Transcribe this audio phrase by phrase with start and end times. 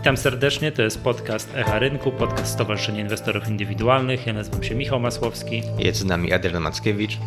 [0.00, 4.26] Witam serdecznie, to jest podcast Echa Rynku, podcast Stowarzyszenia Inwestorów Indywidualnych.
[4.26, 5.62] Ja nazywam się Michał Masłowski.
[5.78, 7.18] Jest z nami Adrian Mackiewicz.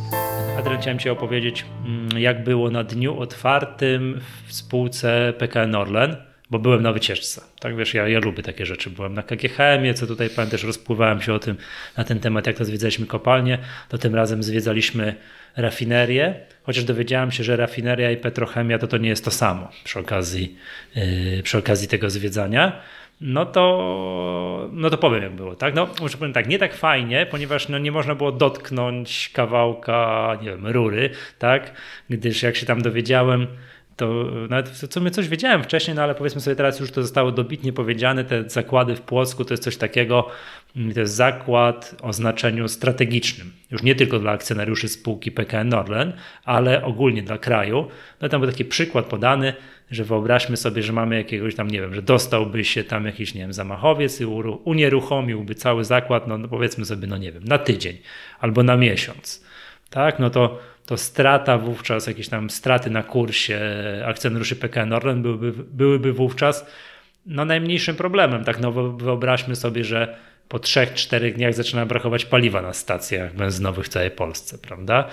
[0.59, 6.16] Adrian, chciałem Ci opowiedzieć, mm, jak było na dniu otwartym w spółce PKN Orlen,
[6.54, 7.41] bo byłem na wycieczce.
[7.59, 8.89] Tak wiesz, ja, ja lubię takie rzeczy.
[8.89, 11.57] Byłem na KGHM, co tutaj też rozpływałem się o tym,
[11.97, 13.57] na ten temat, jak to zwiedzaliśmy kopalnię,
[13.89, 15.16] to tym razem zwiedzaliśmy
[15.55, 19.99] rafinerię, chociaż dowiedziałem się, że rafineria i petrochemia to to nie jest to samo przy
[19.99, 20.57] okazji,
[20.95, 22.81] yy, przy okazji tego zwiedzania.
[23.22, 25.75] No to, no to powiem, jak było, tak?
[25.75, 30.49] No, muszę powiedzieć tak, nie tak fajnie, ponieważ no, nie można było dotknąć kawałka, nie
[30.49, 31.72] wiem, rury, tak?
[32.09, 33.47] Gdyż jak się tam dowiedziałem,
[33.95, 37.31] to nawet w sumie coś wiedziałem wcześniej, no ale powiedzmy sobie teraz już to zostało
[37.31, 40.27] dobitnie powiedziane, te zakłady w Płocku to jest coś takiego,
[40.93, 46.13] to jest zakład o znaczeniu strategicznym, już nie tylko dla akcjonariuszy spółki PKN Orlen,
[46.45, 47.88] ale ogólnie dla kraju.
[48.21, 49.53] No tam był taki przykład podany,
[49.91, 53.41] że wyobraźmy sobie, że mamy jakiegoś tam, nie wiem, że dostałby się tam jakiś, nie
[53.41, 54.25] wiem, zamachowiec i
[54.63, 57.97] unieruchomiłby cały zakład, no, no powiedzmy sobie, no nie wiem, na tydzień
[58.39, 59.44] albo na miesiąc.
[59.89, 63.59] Tak, no to to strata wówczas, jakieś tam straty na kursie
[64.06, 66.66] akcjonariuszy PKN Orlen byłyby, byłyby wówczas
[67.25, 68.44] no, najmniejszym problemem.
[68.44, 70.17] Tak, no wyobraźmy sobie, że
[70.50, 75.08] po 3-4 dniach zaczyna brakować paliwa na stacjach benzynowych w całej Polsce, prawda?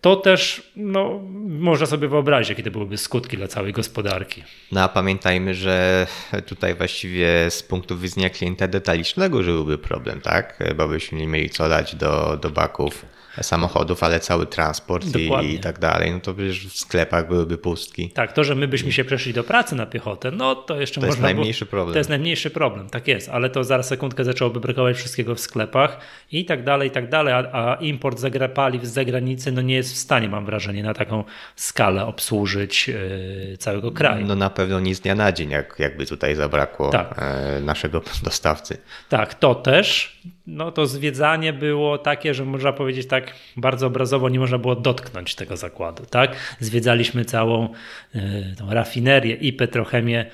[0.00, 4.42] To też no, można sobie wyobrazić, jakie to byłyby skutki dla całej gospodarki.
[4.72, 6.06] No a pamiętajmy, że
[6.46, 10.58] tutaj właściwie z punktu widzenia klienta detalicznego żyłby problem, tak?
[10.76, 13.06] Bo byśmy nie mieli co dać do, do baków
[13.40, 18.10] samochodów, ale cały transport i, i, tak dalej, no to przecież w sklepach byłyby pustki.
[18.10, 21.06] Tak, to, że my byśmy się przeszli do pracy na piechotę, no to jeszcze to
[21.06, 21.22] można...
[21.22, 21.92] To jest najmniejszy problem.
[21.92, 26.00] To jest najmniejszy problem, tak jest, ale to zaraz sekundkę zaczęłoby brakować wszystkiego w sklepach
[26.32, 29.74] i tak dalej, i tak dalej, a, a import zagra paliw z zagranicy no nie
[29.74, 31.24] jest w stanie, mam wrażenie, na taką
[31.56, 34.26] skalę obsłużyć yy, całego kraju.
[34.26, 37.20] No na pewno nie z dnia na dzień, jak, jakby tutaj zabrakło tak.
[37.54, 38.78] yy, naszego dostawcy.
[39.08, 43.21] Tak, to też, no to zwiedzanie było takie, że można powiedzieć tak
[43.56, 46.06] bardzo obrazowo, nie można było dotknąć tego zakładu.
[46.06, 46.36] Tak?
[46.60, 47.68] Zwiedzaliśmy całą
[48.14, 48.20] y,
[48.58, 50.26] tą rafinerię i petrochemię,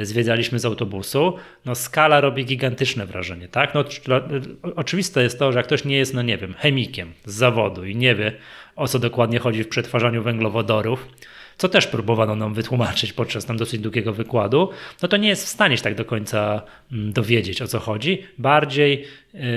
[0.00, 1.36] y, zwiedzaliśmy z autobusu.
[1.64, 3.48] No skala robi gigantyczne wrażenie.
[3.48, 3.74] Tak?
[3.74, 3.84] No,
[4.76, 7.96] oczywiste jest to, że jak ktoś nie jest, no nie wiem, chemikiem z zawodu i
[7.96, 8.32] nie wie,
[8.76, 11.08] o co dokładnie chodzi w przetwarzaniu węglowodorów,
[11.58, 14.70] co też próbowano nam wytłumaczyć podczas tam dosyć długiego wykładu,
[15.02, 16.62] no to nie jest w stanie się tak do końca
[16.92, 18.22] mm, dowiedzieć o co chodzi.
[18.38, 19.04] Bardziej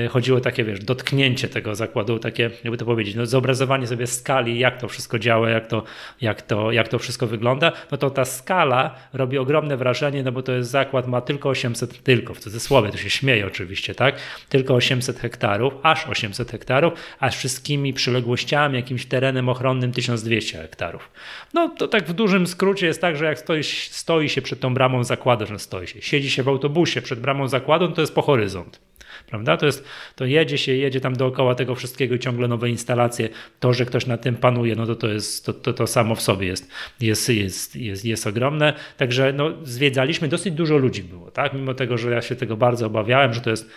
[0.09, 4.59] chodziło o takie, wiesz, dotknięcie tego zakładu, takie, jakby to powiedzieć, no zobrazowanie sobie skali,
[4.59, 5.83] jak to wszystko działa, jak to,
[6.21, 10.43] jak to, jak to wszystko wygląda, no to ta skala robi ogromne wrażenie, no bo
[10.43, 14.15] to jest zakład, ma tylko 800, tylko w cudzysłowie, to się śmieje oczywiście, tak?
[14.49, 21.11] Tylko 800 hektarów, aż 800 hektarów, a z wszystkimi przyległościami, jakimś terenem ochronnym 1200 hektarów.
[21.53, 24.73] No to tak w dużym skrócie jest tak, że jak stoi, stoi się przed tą
[24.73, 28.15] bramą zakładu, że stoi się, siedzi się w autobusie przed bramą zakładu, no to jest
[28.15, 28.90] po horyzont.
[29.27, 29.57] Prawda?
[29.57, 33.29] To, jest, to jedzie się, jedzie tam dookoła tego wszystkiego i ciągle nowe instalacje.
[33.59, 36.21] To, że ktoś na tym panuje, no to to, jest, to, to, to samo w
[36.21, 38.73] sobie jest, jest, jest, jest, jest ogromne.
[38.97, 41.53] Także no, zwiedzaliśmy, dosyć dużo ludzi było, tak?
[41.53, 43.69] mimo tego, że ja się tego bardzo obawiałem, że to jest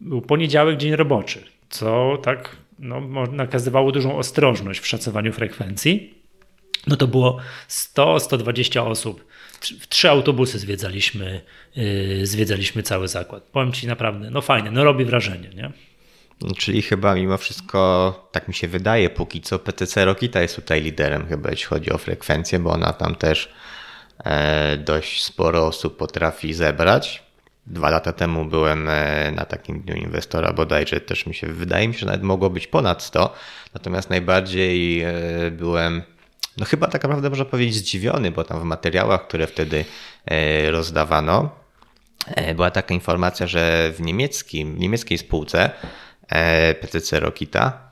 [0.00, 3.00] był poniedziałek, dzień roboczy, co tak no,
[3.32, 6.20] nakazywało dużą ostrożność w szacowaniu frekwencji
[6.86, 7.38] no to było
[7.68, 9.24] 100-120 osób.
[9.60, 11.40] W trzy autobusy zwiedzaliśmy,
[11.76, 13.42] yy, zwiedzaliśmy cały zakład.
[13.42, 15.72] Powiem Ci naprawdę, no fajnie, no robi wrażenie, nie?
[16.56, 21.26] Czyli chyba mimo wszystko, tak mi się wydaje, póki co PTC Rokita jest tutaj liderem
[21.26, 23.52] chyba jeśli chodzi o frekwencję, bo ona tam też
[24.24, 27.22] e, dość sporo osób potrafi zebrać.
[27.66, 31.94] Dwa lata temu byłem e, na takim dniu inwestora bodajże też mi się wydaje mi
[31.94, 33.34] się, że nawet mogło być ponad 100.
[33.74, 35.12] Natomiast najbardziej e,
[35.50, 36.02] byłem
[36.60, 39.84] no chyba tak naprawdę można powiedzieć zdziwiony, bo tam w materiałach, które wtedy
[40.26, 41.50] e, rozdawano,
[42.26, 45.70] e, była taka informacja, że w niemieckim, niemieckiej spółce
[46.28, 47.89] e, PCC Rokita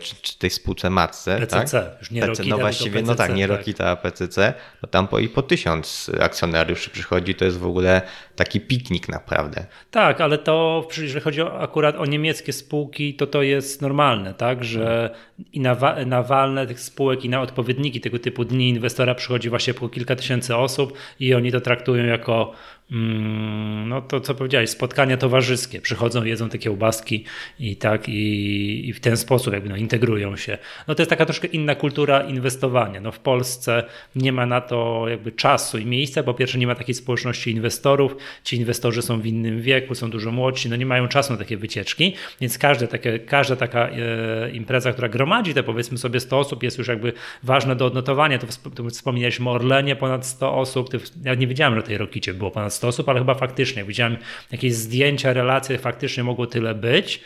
[0.00, 1.38] czy, czy tej spółce matce.
[1.38, 2.00] PCC, tak?
[2.00, 3.58] już nie PC, Rokita, No właściwie, PCC, no tak, nie tak.
[3.58, 8.02] Rokita, a PCC, no tam po, i po tysiąc akcjonariuszy przychodzi, to jest w ogóle
[8.36, 9.66] taki piknik naprawdę.
[9.90, 14.64] Tak, ale to jeżeli chodzi o, akurat o niemieckie spółki, to to jest normalne, tak,
[14.64, 15.14] że
[15.52, 15.76] i na,
[16.06, 20.16] na walne tych spółek i na odpowiedniki tego typu dni inwestora przychodzi właśnie po kilka
[20.16, 22.52] tysięcy osób i oni to traktują jako
[22.90, 25.80] no to co powiedziałeś, spotkania towarzyskie.
[25.80, 27.24] Przychodzą, jedzą te kiełbaski
[27.60, 30.58] i tak i, i, w ten sposób jakby no, integrują się.
[30.88, 33.00] No to jest taka troszkę inna kultura inwestowania.
[33.00, 33.84] No w Polsce
[34.16, 36.22] nie ma na to jakby czasu i miejsca.
[36.22, 38.16] Po pierwsze nie ma takiej społeczności inwestorów.
[38.44, 41.56] Ci inwestorzy są w innym wieku, są dużo młodsi, no nie mają czasu na takie
[41.56, 46.62] wycieczki, więc każde takie, każda taka e, impreza, która gromadzi te powiedzmy sobie 100 osób
[46.62, 47.12] jest już jakby
[47.42, 48.38] ważna do odnotowania.
[48.38, 50.90] To, to wspomnieliśmy o Orlenie ponad 100 osób.
[51.24, 53.84] Ja nie wiedziałem, że tej Rokicie było ponad 100 osób, ale chyba faktycznie.
[53.84, 54.16] Widziałem
[54.52, 57.20] jakieś zdjęcia, relacje, faktycznie mogło tyle być.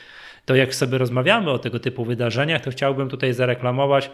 [0.44, 4.10] To jak sobie rozmawiamy o tego typu wydarzeniach, to chciałbym tutaj zareklamować,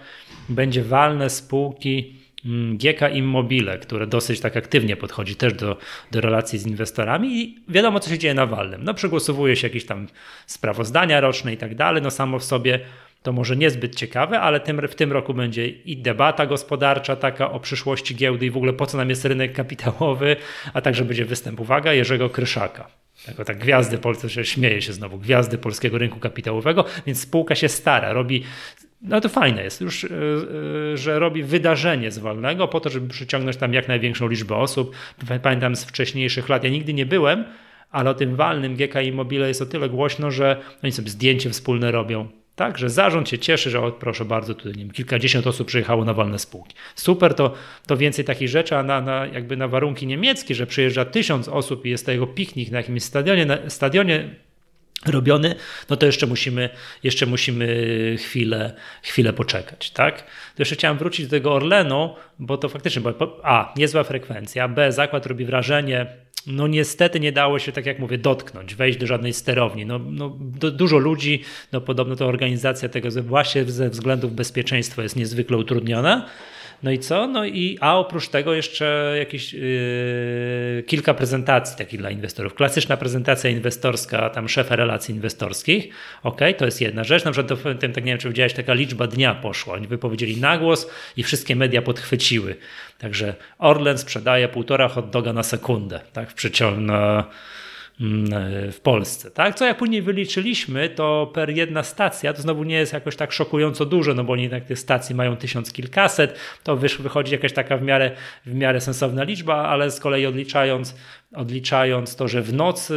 [0.49, 2.15] będzie walne spółki
[2.45, 5.77] mm, GK Immobile, które dosyć tak aktywnie podchodzi też do,
[6.11, 8.85] do relacji z inwestorami i wiadomo, co się dzieje na walnym.
[8.85, 10.07] No przegłosowuje się jakieś tam
[10.47, 12.81] sprawozdania roczne i tak dalej, no samo w sobie
[13.23, 17.61] to może niezbyt ciekawe, ale tym, w tym roku będzie i debata gospodarcza taka o
[17.61, 20.37] przyszłości giełdy i w ogóle po co nam jest rynek kapitałowy,
[20.75, 22.89] a także będzie występ, uwaga, Jerzego Kryszaka.
[23.29, 28.13] Jako tak gwiazdy Polsce, śmieje się znowu, gwiazdy polskiego rynku kapitałowego, więc spółka się stara,
[28.13, 28.45] robi
[29.03, 33.09] no to fajne jest już, e, e, że robi wydarzenie z Walnego po to, żeby
[33.09, 34.97] przyciągnąć tam jak największą liczbę osób.
[35.43, 37.45] Pamiętam z wcześniejszych lat, ja nigdy nie byłem,
[37.91, 41.91] ale o tym walnym GKI Mobile jest o tyle głośno, że oni sobie zdjęcie wspólne
[41.91, 42.29] robią,
[42.59, 46.05] tak, że zarząd się cieszy, że o, proszę bardzo, tutaj nie wiem, kilkadziesiąt osób przyjechało
[46.05, 46.75] na walne spółki.
[46.95, 47.55] Super, to,
[47.87, 51.87] to więcej takich rzeczy, a na, na, jakby na warunki niemieckie, że przyjeżdża tysiąc osób
[51.87, 54.35] i jest tego piknik na jakimś stadionie, na, stadionie
[55.07, 55.55] robiony,
[55.91, 56.71] no to jeszcze musimy,
[57.03, 57.67] jeszcze musimy
[58.19, 60.23] chwilę, chwilę poczekać, tak?
[60.23, 64.93] To jeszcze chciałem wrócić do tego Orlenu, bo to faktycznie, bo a, niezła frekwencja, b,
[64.93, 66.07] zakład robi wrażenie,
[66.47, 69.87] no niestety nie dało się, tak jak mówię, dotknąć, wejść do żadnej sterowni.
[69.87, 71.43] No, no do, dużo ludzi,
[71.73, 76.29] no podobno to organizacja tego właśnie ze względów bezpieczeństwa jest niezwykle utrudniona.
[76.83, 77.27] No i co?
[77.27, 82.55] No i a oprócz tego jeszcze jakieś yy, kilka prezentacji takich dla inwestorów.
[82.55, 85.89] Klasyczna prezentacja inwestorska, tam szefa relacji inwestorskich.
[86.23, 87.25] Ok, to jest jedna rzecz.
[87.25, 89.75] Na przykład w tym, tak nie wiem, czy widziałeś, taka liczba dnia poszła.
[89.75, 92.57] Oni wypowiedzieli na głos i wszystkie media podchwyciły.
[92.99, 97.25] Także Orlen sprzedaje półtora hot doga na sekundę, tak, w przeciągu Mm,
[98.73, 99.31] w Polsce.
[99.31, 99.55] Tak?
[99.55, 103.87] Co jak później wyliczyliśmy, to per jedna stacja to znowu nie jest jakoś tak szokująco
[103.87, 107.83] dużo, no bo oni jednak tych stacji mają tysiąc kilkaset, to wychodzi jakaś taka w
[107.83, 108.11] miarę,
[108.47, 110.95] w miarę sensowna liczba, ale z kolei odliczając
[111.35, 112.95] odliczając to, że w nocy,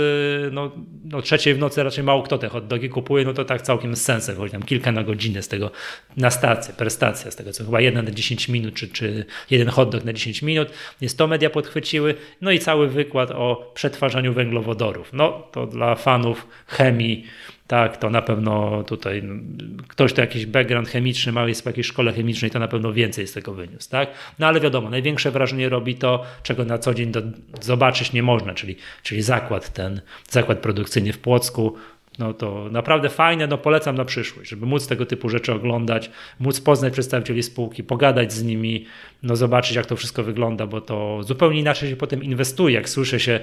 [0.52, 0.72] no,
[1.04, 3.96] no trzeciej w nocy raczej mało kto te hot dogi kupuje, no to tak całkiem
[3.96, 5.72] z sensem, chodzi tam kilka na godzinę z tego,
[6.18, 9.68] na stację, per stacja, z tego co chyba jedna na 10 minut, czy, czy jeden
[9.68, 10.70] hot dog na 10 minut,
[11.02, 15.14] jest to media podchwyciły, no i cały wykład o przetwarzaniu węglowodorów.
[15.14, 17.26] No to dla fanów chemii
[17.72, 19.34] tak, to na pewno tutaj no,
[19.88, 23.28] ktoś to jakiś background chemiczny ma, jest w jakiejś szkole chemicznej, to na pewno więcej
[23.28, 24.10] z tego wyniósł, tak?
[24.40, 27.22] No ale wiadomo, największe wrażenie robi to, czego na co dzień do,
[27.62, 31.76] zobaczyć nie można, czyli, czyli zakład ten, zakład produkcyjny w Płocku,
[32.20, 36.62] no to naprawdę fajne, no polecam na przyszłość, żeby móc tego typu rzeczy oglądać, móc
[36.62, 38.86] poznać przedstawicieli spółki, pogadać z nimi,
[39.24, 43.20] no zobaczyć jak to wszystko wygląda, bo to zupełnie inaczej się potem inwestuje, jak słyszę
[43.20, 43.40] się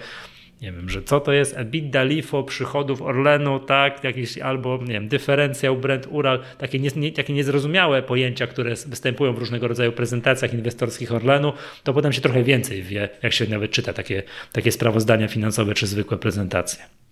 [0.62, 5.08] nie wiem, że co to jest EBITDA LIFO przychodów Orlenu, tak, jakiś albo, nie wiem,
[5.08, 10.54] dyferencjał Brent Ural, takie, nie, nie, takie niezrozumiałe pojęcia, które występują w różnego rodzaju prezentacjach
[10.54, 11.52] inwestorskich Orlenu,
[11.84, 14.22] to potem się trochę więcej wie, jak się nawet czyta takie,
[14.52, 17.07] takie sprawozdania finansowe czy zwykłe prezentacje.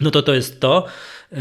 [0.00, 0.86] No to to jest to.
[1.32, 1.36] E,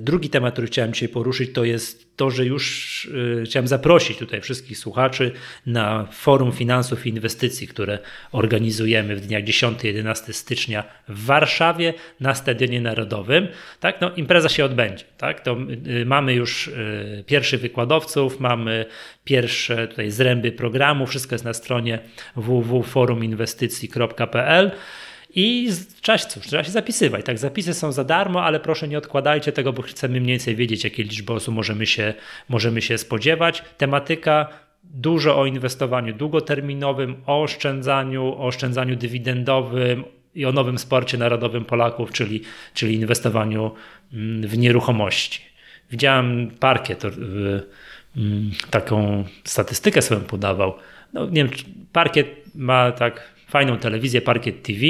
[0.00, 3.08] drugi temat, który chciałem dzisiaj poruszyć, to jest to, że już
[3.40, 5.32] e, chciałem zaprosić tutaj wszystkich słuchaczy
[5.66, 7.98] na Forum Finansów i Inwestycji, które
[8.32, 13.48] organizujemy w dniach 10-11 stycznia w Warszawie na Stadionie Narodowym.
[13.80, 15.04] Tak, no, impreza się odbędzie.
[15.18, 15.40] Tak?
[15.40, 15.56] To e,
[16.04, 16.70] mamy już
[17.26, 18.86] pierwszych wykładowców, mamy
[19.24, 21.98] pierwsze tutaj zręby programu, wszystko jest na stronie
[22.36, 24.70] www.foruminwestycji.pl.
[25.34, 25.68] I
[26.00, 27.26] trzeba, cóż, trzeba się zapisywać.
[27.26, 30.84] Tak, zapisy są za darmo, ale proszę nie odkładajcie tego, bo chcemy mniej więcej wiedzieć,
[30.84, 32.14] jakie liczby osób możemy się,
[32.48, 33.64] możemy się spodziewać.
[33.78, 34.48] Tematyka
[34.84, 42.12] dużo o inwestowaniu długoterminowym, o oszczędzaniu, o oszczędzaniu dywidendowym i o nowym sporcie narodowym Polaków,
[42.12, 42.42] czyli,
[42.74, 43.70] czyli inwestowaniu
[44.12, 45.40] mm, w nieruchomości.
[45.90, 50.74] Widziałem parkiet, mm, taką statystykę swoją podawał.
[51.12, 51.50] No, nie wiem,
[51.92, 54.80] parkiet ma tak fajną telewizję, parkiet TV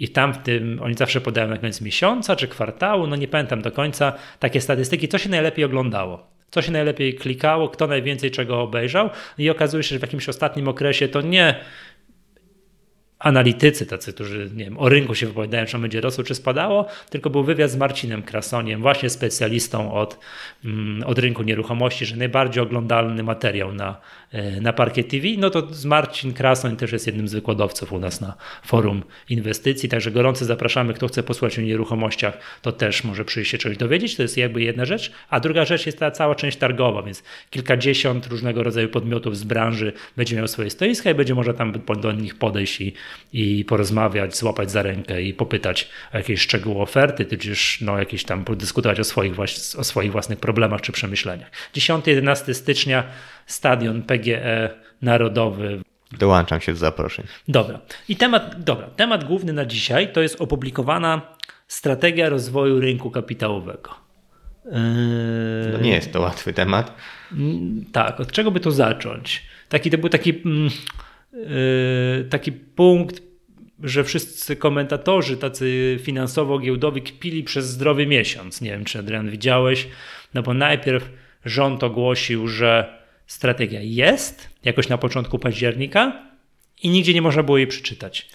[0.00, 3.62] i tam w tym, oni zawsze podają na koniec miesiąca czy kwartału, no nie pamiętam
[3.62, 6.30] do końca, takie statystyki, co się najlepiej oglądało.
[6.50, 10.68] Co się najlepiej klikało, kto najwięcej czego obejrzał, i okazuje się, że w jakimś ostatnim
[10.68, 11.54] okresie to nie
[13.18, 16.86] analitycy, tacy, którzy nie wiem, o rynku się wypowiadają, czy on będzie rosło, czy spadało,
[17.10, 20.18] tylko był wywiad z Marcinem Krasoniem, właśnie specjalistą od,
[20.64, 24.00] mm, od rynku nieruchomości, że najbardziej oglądalny materiał na,
[24.60, 25.26] na Parkie TV.
[25.38, 29.88] No to z Marcin Krasoń też jest jednym z wykładowców u nas na forum inwestycji,
[29.88, 34.16] także gorąco zapraszamy, kto chce posłuchać o nieruchomościach, to też może przyjść się czegoś dowiedzieć,
[34.16, 38.26] to jest jakby jedna rzecz, a druga rzecz jest ta cała część targowa, więc kilkadziesiąt
[38.26, 42.34] różnego rodzaju podmiotów z branży będzie miał swoje stoiska i będzie można tam do nich
[42.34, 42.92] podejść i
[43.32, 48.44] i porozmawiać, złapać za rękę i popytać o jakieś szczegóły oferty, tudzież no, jakieś tam
[48.44, 49.32] podyskutować o swoich,
[49.78, 51.50] o swoich własnych problemach czy przemyśleniach.
[51.74, 53.04] 10-11 stycznia
[53.46, 54.70] stadion PGE
[55.02, 55.82] Narodowy
[56.18, 57.26] Dołączam się do zaproszeń.
[57.48, 57.80] Dobra.
[58.08, 61.22] I temat, dobra, temat główny na dzisiaj to jest opublikowana
[61.68, 63.94] strategia rozwoju rynku kapitałowego.
[65.72, 66.94] No nie jest to łatwy temat.
[67.92, 69.42] Tak, od czego by tu zacząć?
[69.68, 70.42] Taki to był taki,
[71.32, 73.22] yy, taki punkt,
[73.82, 78.60] że wszyscy komentatorzy tacy finansowo-giełdowi kpili przez zdrowy miesiąc.
[78.60, 79.88] Nie wiem, czy Adrian widziałeś,
[80.34, 81.10] no bo najpierw
[81.44, 82.99] rząd ogłosił, że
[83.30, 86.12] strategia jest, jakoś na początku października
[86.82, 88.28] i nigdzie nie można było jej przeczytać.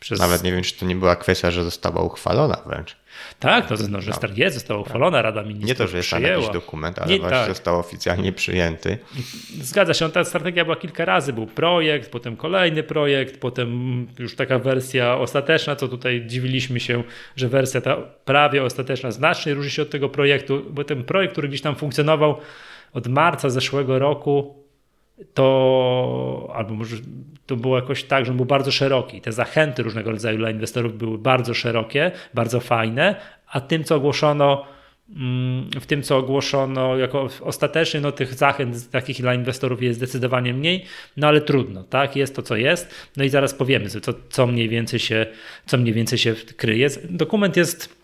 [0.00, 0.18] Przez...
[0.18, 2.96] Nawet nie wiem, czy to nie była kwestia, że została uchwalona wręcz.
[3.40, 4.28] Tak, to znaczy, że no.
[4.36, 7.38] jest, została uchwalona, Rada Ministrów Nie to, że jest tam jakiś dokument, ale nie, właśnie
[7.38, 7.48] tak.
[7.48, 8.98] został oficjalnie przyjęty.
[9.60, 14.58] Zgadza się, ta strategia była kilka razy, był projekt, potem kolejny projekt, potem już taka
[14.58, 17.02] wersja ostateczna, co tutaj dziwiliśmy się,
[17.36, 21.48] że wersja ta prawie ostateczna znacznie różni się od tego projektu, bo ten projekt, który
[21.48, 22.40] gdzieś tam funkcjonował
[22.96, 24.54] od marca zeszłego roku,
[25.34, 26.96] to albo może
[27.46, 29.20] to było jakoś tak, że on był bardzo szeroki.
[29.20, 33.14] Te zachęty różnego rodzaju dla inwestorów były bardzo szerokie, bardzo fajne,
[33.46, 34.64] a tym, co ogłoszono,
[35.16, 40.54] mm, w tym, co ogłoszono jako ostatecznie, no tych zachęt takich dla inwestorów jest zdecydowanie
[40.54, 40.84] mniej,
[41.16, 42.16] no ale trudno, tak?
[42.16, 42.94] Jest to, co jest.
[43.16, 45.26] No i zaraz powiemy, co, co mniej więcej się,
[45.66, 46.88] co mniej więcej się kryje.
[47.10, 47.95] Dokument jest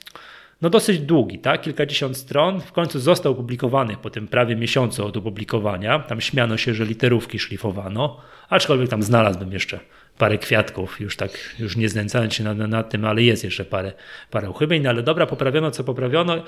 [0.63, 1.61] no dosyć długi, tak?
[1.61, 2.61] kilkadziesiąt stron.
[2.61, 5.99] W końcu został opublikowany po tym prawie miesiącu od opublikowania.
[5.99, 9.81] Tam śmiano się, że literówki szlifowano, aczkolwiek tam znalazłbym jeszcze
[10.19, 13.93] parę kwiatków, już tak, już nie znęcając się nad, nad tym, ale jest jeszcze parę,
[14.31, 16.43] parę uchybień, no ale dobra, poprawiono co poprawiono.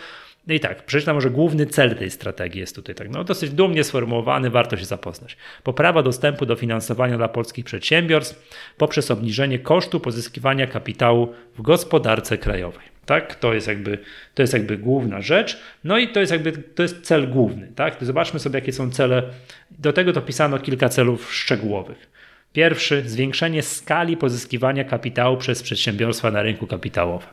[0.46, 3.84] No i tak, przeczytam może główny cel tej strategii jest tutaj tak, no dosyć dumnie
[3.84, 5.36] sformułowany, warto się zapoznać.
[5.62, 12.93] Poprawa dostępu do finansowania dla polskich przedsiębiorstw poprzez obniżenie kosztu pozyskiwania kapitału w gospodarce krajowej.
[13.06, 13.34] Tak?
[13.34, 13.98] To jest jakby,
[14.34, 15.60] to jest jakby główna rzecz.
[15.84, 17.72] No i to jest jakby to jest cel główny.
[17.76, 17.96] Tak?
[18.00, 19.22] Zobaczmy sobie, jakie są cele.
[19.70, 22.10] Do tego dopisano kilka celów szczegółowych.
[22.52, 27.28] Pierwszy zwiększenie skali pozyskiwania kapitału przez przedsiębiorstwa na rynku kapitałowym.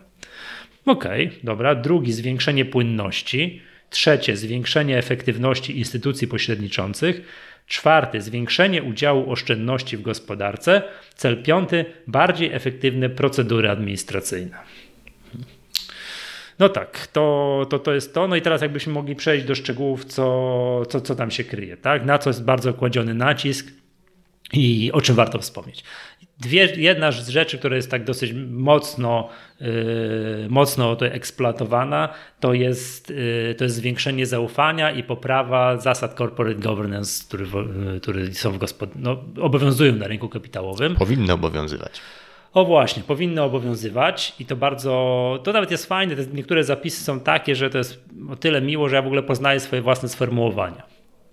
[0.86, 1.06] Ok,
[1.44, 1.76] dobra.
[1.76, 3.62] Drugi zwiększenie płynności.
[3.90, 7.22] Trzecie zwiększenie efektywności instytucji pośredniczących.
[7.68, 10.82] Czwarty zwiększenie udziału oszczędności w gospodarce.
[11.16, 14.58] Cel piąty bardziej efektywne procedury administracyjne.
[16.62, 18.28] No tak, to, to, to jest to.
[18.28, 22.06] No i teraz jakbyśmy mogli przejść do szczegółów, co, co, co tam się kryje, tak?
[22.06, 23.68] Na co jest bardzo kładziony nacisk
[24.54, 25.84] i o czym warto wspomnieć.
[26.40, 29.30] Dwie, jedna z rzeczy, która jest tak dosyć mocno,
[29.62, 29.68] yy,
[30.50, 37.24] mocno to eksploatowana, to jest, yy, to jest zwiększenie zaufania i poprawa zasad corporate governance,
[37.28, 37.46] które,
[37.94, 40.96] yy, które są w gospod- no, obowiązują na rynku kapitałowym.
[40.96, 42.02] Powinny obowiązywać.
[42.54, 47.56] O właśnie, powinno obowiązywać i to bardzo, to nawet jest fajne, niektóre zapisy są takie,
[47.56, 50.84] że to jest o tyle miło, że ja w ogóle poznaję swoje własne sformułowania.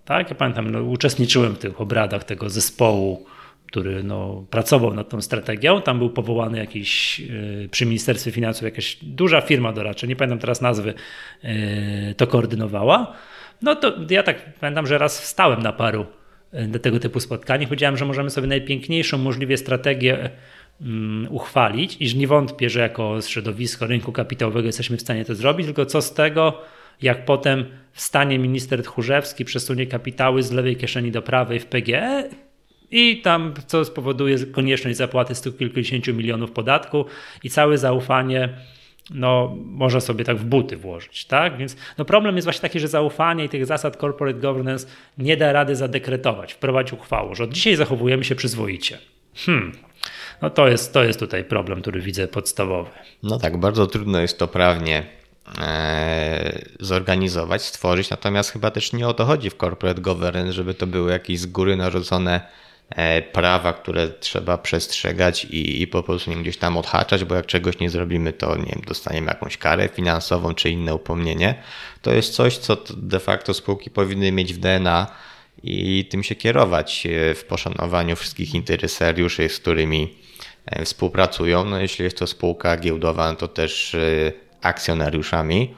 [0.05, 3.27] Tak, ja pamiętam, no, uczestniczyłem w tych obradach tego zespołu,
[3.67, 5.83] który no, pracował nad tą strategią.
[5.83, 10.61] Tam był powołany jakiś yy, przy Ministerstwie Finansów jakaś duża firma doradcza, nie pamiętam teraz
[10.61, 10.95] nazwy,
[11.43, 11.51] yy,
[12.17, 13.17] to koordynowała.
[13.63, 16.07] No to ja tak pamiętam, że raz wstałem na paru
[16.53, 20.31] do y, tego typu spotkań i powiedziałem, że możemy sobie najpiękniejszą możliwie strategię
[21.31, 25.87] uchwalić, iż nie wątpię, że jako środowisko rynku kapitałowego jesteśmy w stanie to zrobić, tylko
[25.87, 26.61] co z tego,
[27.03, 32.29] jak potem wstanie minister Tchórzewski, przesunie kapitały z lewej kieszeni do prawej w PGE
[32.91, 37.05] i tam co spowoduje konieczność zapłaty stu kilkudziesięciu milionów podatku
[37.45, 38.49] i całe zaufanie
[39.11, 41.57] no, można sobie tak w buty włożyć, tak?
[41.57, 44.87] Więc no, problem jest właśnie taki, że zaufanie i tych zasad corporate governance
[45.19, 48.99] nie da rady zadekretować, wprowadzić uchwałą, że od dzisiaj zachowujemy się przyzwoicie.
[49.47, 49.73] Hmm,
[50.43, 52.91] no to jest, to jest tutaj problem, który widzę podstawowy.
[53.23, 55.07] No tak, bardzo trudno jest to prawnie
[55.61, 60.87] e, zorganizować, stworzyć, natomiast chyba też nie o to chodzi w corporate governance, żeby to
[60.87, 62.41] były jakieś z góry narzucone
[62.91, 67.47] e, prawa, które trzeba przestrzegać i, i po prostu nie gdzieś tam odhaczać, bo jak
[67.47, 71.63] czegoś nie zrobimy, to nie wiem, dostaniemy jakąś karę finansową czy inne upomnienie.
[72.03, 75.07] To jest coś, co de facto spółki powinny mieć w DNA
[75.63, 80.15] i tym się kierować e, w poszanowaniu wszystkich interesariuszy, z którymi
[80.71, 81.65] E, współpracują.
[81.65, 85.75] No, jeśli jest to spółka giełdowa, no to też e, akcjonariuszami.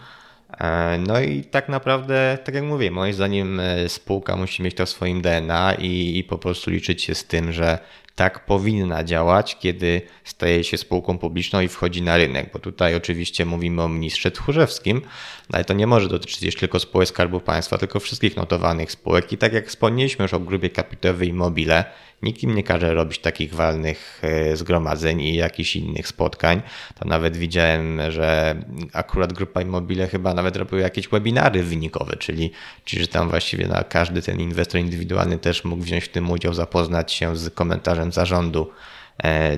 [1.06, 5.22] No i tak naprawdę, tak jak mówię, moim zdaniem spółka musi mieć to w swoim
[5.22, 7.78] DNA i, i po prostu liczyć się z tym, że
[8.14, 13.45] tak powinna działać, kiedy staje się spółką publiczną i wchodzi na rynek, bo tutaj oczywiście
[13.45, 15.02] mówimy o ministrze Tchórzewskim,
[15.50, 19.33] no ale to nie może dotyczyć tylko spółek Skarbu Państwa, tylko wszystkich notowanych spółek.
[19.33, 21.85] I tak jak wspomnieliśmy już o grupie kapitałowej Immobile,
[22.22, 26.62] Nikt im nie każe robić takich walnych e, zgromadzeń i jakichś innych spotkań.
[26.98, 28.54] To nawet widziałem, że
[28.92, 32.52] akurat grupa Immobile chyba nawet robiła jakieś webinary wynikowe, czyli,
[32.84, 36.54] czyli że tam właściwie na każdy ten inwestor indywidualny też mógł wziąć w tym udział,
[36.54, 38.70] zapoznać się z komentarzem zarządu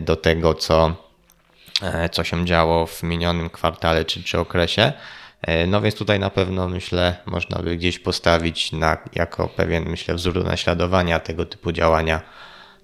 [0.00, 0.94] do tego, co,
[2.12, 4.92] co się działo w minionym kwartale czy, czy okresie.
[5.66, 10.34] No więc tutaj na pewno myślę, można by gdzieś postawić na, jako pewien, myślę, wzór
[10.34, 12.22] do naśladowania tego typu działania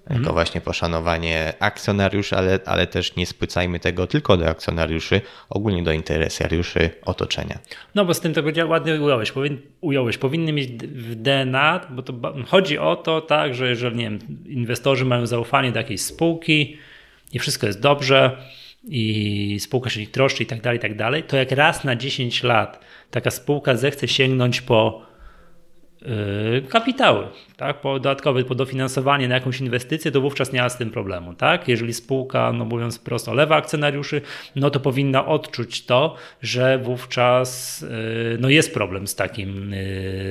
[0.09, 0.25] Mhm.
[0.25, 5.91] To właśnie poszanowanie akcjonariuszy, ale, ale też nie spłycajmy tego tylko do akcjonariuszy, ogólnie do
[5.91, 7.59] interesariuszy otoczenia.
[7.95, 9.31] No bo z tym tego ładnie ująłeś.
[9.31, 10.17] Powin, ująłeś.
[10.17, 12.13] Powinny mieć w DNA, bo to
[12.47, 16.77] chodzi o to, tak, że jeżeli nie wiem, inwestorzy mają zaufanie do jakiejś spółki
[17.33, 18.37] i wszystko jest dobrze,
[18.83, 21.95] i spółka się ich troszczy i tak dalej, i tak dalej, to jak raz na
[21.95, 22.79] 10 lat
[23.11, 25.08] taka spółka zechce sięgnąć po
[26.69, 27.27] kapitały,
[27.57, 27.77] tak?
[27.83, 31.33] dodatkowe dofinansowanie na jakąś inwestycję, to wówczas nie ma z tym problemu.
[31.33, 31.67] Tak?
[31.67, 34.21] Jeżeli spółka, no mówiąc prosto, lewa akcjonariuszy,
[34.55, 39.71] no to powinna odczuć to, że wówczas yy, no jest problem z takim,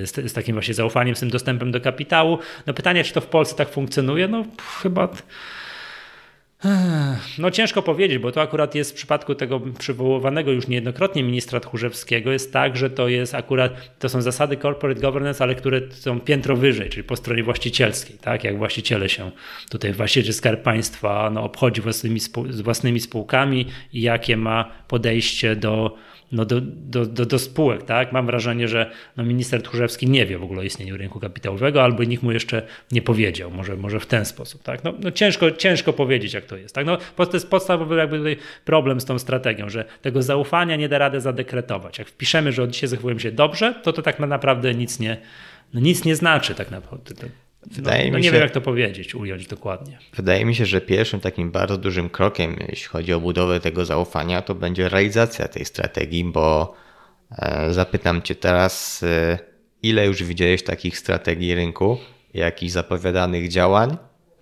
[0.02, 2.38] z, z takim właśnie zaufaniem, z tym dostępem do kapitału.
[2.66, 4.28] No pytanie, czy to w Polsce tak funkcjonuje?
[4.28, 4.44] No
[4.82, 5.08] chyba
[7.38, 12.32] no ciężko powiedzieć, bo to akurat jest w przypadku tego przywoływanego już niejednokrotnie ministra Tchórzewskiego.
[12.32, 16.56] Jest tak, że to jest akurat, to są zasady corporate governance, ale które są piętro
[16.56, 19.30] wyżej, czyli po stronie właścicielskiej, tak, jak właściciele się
[19.70, 25.96] tutaj właściciel Skarb Państwa no, obchodzi własnymi, z własnymi spółkami i jakie ma podejście do
[26.32, 27.82] no do, do, do, do spółek.
[27.82, 28.12] Tak?
[28.12, 32.04] Mam wrażenie, że no minister Tchórzewski nie wie w ogóle o istnieniu rynku kapitałowego, albo
[32.04, 34.62] nikt mu jeszcze nie powiedział, może, może w ten sposób.
[34.62, 34.84] Tak?
[34.84, 36.74] No, no ciężko, ciężko powiedzieć, jak to jest.
[36.74, 36.86] Tak?
[36.86, 40.98] No, to jest podstawowy jakby tutaj problem z tą strategią, że tego zaufania nie da
[40.98, 41.98] rady zadekretować.
[41.98, 45.16] Jak wpiszemy, że od dzisiaj zachowujemy się dobrze, to to tak naprawdę nic nie,
[45.74, 47.14] no nic nie znaczy tak naprawdę.
[47.66, 49.98] Wydaje no, no nie się, wiem, jak to powiedzieć, ująć dokładnie.
[50.14, 54.42] Wydaje mi się, że pierwszym takim bardzo dużym krokiem, jeśli chodzi o budowę tego zaufania,
[54.42, 56.74] to będzie realizacja tej strategii, bo
[57.38, 59.38] e, zapytam Cię teraz, e,
[59.82, 61.98] ile już widziałeś takich strategii rynku,
[62.34, 63.96] jakichś zapowiadanych działań,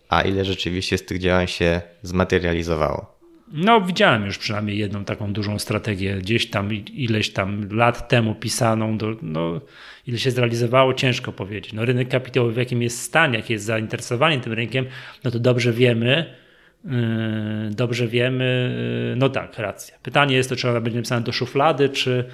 [0.09, 3.16] a ile rzeczywiście z tych działań się zmaterializowało?
[3.53, 8.99] No, widziałem już przynajmniej jedną taką dużą strategię, gdzieś tam ileś tam lat temu pisaną.
[8.99, 9.61] Do, no,
[10.07, 11.73] ile się zrealizowało, ciężko powiedzieć.
[11.73, 14.87] No, rynek kapitałowy, w jakim jest stan, jakie jest zainteresowanie tym rynkiem,
[15.25, 16.35] no to dobrze wiemy.
[16.85, 16.93] Yy,
[17.71, 18.77] dobrze wiemy,
[19.11, 19.99] yy, no tak, racja.
[20.03, 22.25] Pytanie jest to, czy ona będzie napisana do szuflady, czy,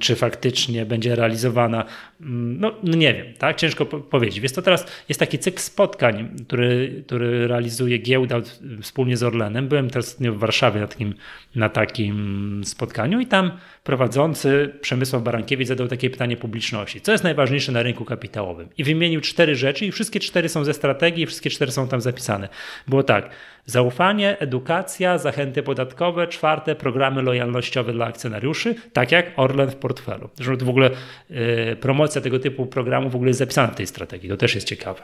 [0.00, 1.84] czy faktycznie będzie realizowana,
[2.20, 3.56] mm, no, no, nie wiem, tak?
[3.56, 4.40] Ciężko powiedzieć.
[4.40, 8.40] Więc to teraz jest taki cykl spotkań, który, który realizuje giełda
[8.82, 9.68] wspólnie z Orlenem.
[9.68, 11.14] Byłem teraz w Warszawie na takim,
[11.54, 13.50] na takim spotkaniu i tam
[13.84, 17.00] prowadzący Przemysław Barankiewicz zadał takie pytanie publiczności.
[17.00, 18.68] Co jest najważniejsze na rynku kapitałowym?
[18.78, 22.48] I wymienił cztery rzeczy i wszystkie cztery są ze strategii wszystkie cztery są tam zapisane.
[22.88, 23.30] Było tak,
[23.66, 30.30] zaufanie, edukacja, zachęty podatkowe, czwarte programy lojalnościowe dla akcjonariuszy, tak jak Orlen w portfelu.
[30.34, 30.90] Zresztą w ogóle
[31.30, 34.66] y, promocja tego typu programu w ogóle jest zapisana w tej strategii, to też jest
[34.66, 35.00] ciekawe.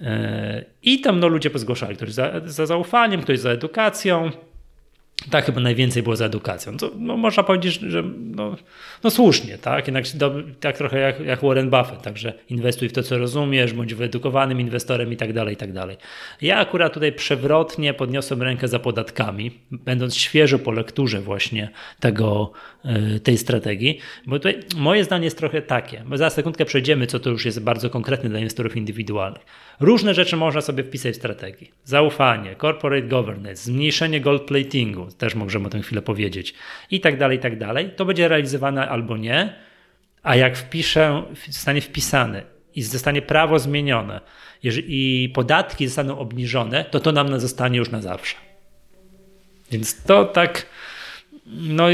[0.00, 0.04] Y,
[0.82, 4.30] I tam no, ludzie pozgłaszali, ktoś za, za zaufaniem, ktoś za edukacją,
[5.30, 6.76] tak chyba najwięcej było za edukacją.
[6.76, 8.56] To, no, można powiedzieć, że no,
[9.04, 9.86] no słusznie, tak?
[9.86, 13.94] Jednak do, tak trochę jak, jak Warren Buffett, także inwestuj w to, co rozumiesz, bądź
[13.94, 15.96] wyedukowanym inwestorem i tak dalej, i tak dalej.
[16.42, 21.68] Ja akurat tutaj przewrotnie podniosłem rękę za podatkami, będąc świeżo po lekturze właśnie
[22.00, 22.52] tego,
[22.84, 27.30] e, tej strategii, bo tutaj moje zdanie jest trochę takie, za sekundkę przejdziemy, co to
[27.30, 29.42] już jest bardzo konkretne dla inwestorów indywidualnych.
[29.82, 31.70] Różne rzeczy można sobie wpisać w strategii.
[31.84, 36.54] Zaufanie, corporate governance, zmniejszenie gold platingu, też możemy o tym chwilę powiedzieć,
[36.90, 37.90] i tak dalej, i tak dalej.
[37.96, 39.54] To będzie realizowane albo nie,
[40.22, 42.42] a jak wpiszę, zostanie wpisane
[42.74, 44.20] i zostanie prawo zmienione
[44.62, 48.36] i podatki zostaną obniżone, to to nam zostanie już na zawsze.
[49.70, 50.66] Więc to tak
[51.54, 51.86] no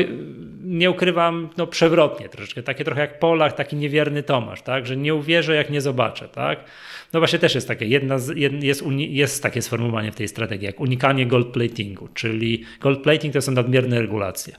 [0.68, 5.14] nie ukrywam, no przewrotnie troszeczkę, takie trochę jak Polak, taki niewierny Tomasz, tak, że nie
[5.14, 6.64] uwierzę jak nie zobaczę, tak.
[7.12, 10.80] No właśnie też jest takie, jedna z, jest, jest takie sformułowanie w tej strategii, jak
[10.80, 14.54] unikanie gold platingu, czyli gold plating to są nadmierne regulacje.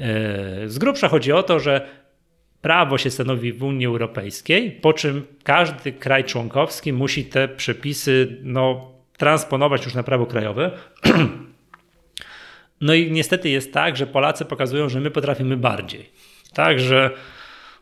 [0.00, 1.88] E, z grubsza chodzi o to, że
[2.62, 8.92] prawo się stanowi w Unii Europejskiej, po czym każdy kraj członkowski musi te przepisy no,
[9.16, 10.70] transponować już na prawo krajowe.
[12.82, 16.10] No i niestety jest tak, że Polacy pokazują, że my potrafimy bardziej.
[16.54, 17.10] Tak, że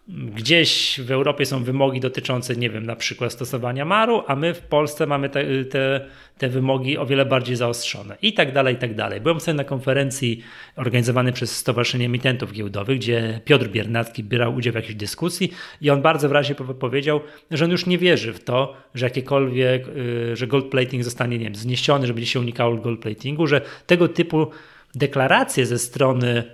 [0.09, 4.61] gdzieś w Europie są wymogi dotyczące, nie wiem, na przykład stosowania maru, a my w
[4.61, 6.07] Polsce mamy te, te,
[6.39, 9.21] te wymogi o wiele bardziej zaostrzone i tak dalej, i tak dalej.
[9.21, 10.43] Byłem sobie na konferencji
[10.77, 16.03] organizowanej przez Stowarzyszenie Emitentów Giełdowych, gdzie Piotr Biernacki brał udział w jakiejś dyskusji i on
[16.03, 20.67] bardzo wyraźnie powiedział, że on już nie wierzy w to, że jakiekolwiek, y, że gold
[20.71, 24.51] plating zostanie, nie wiem, zniesiony, że będzie się unikało gold platingu, że tego typu
[24.95, 26.45] deklaracje ze strony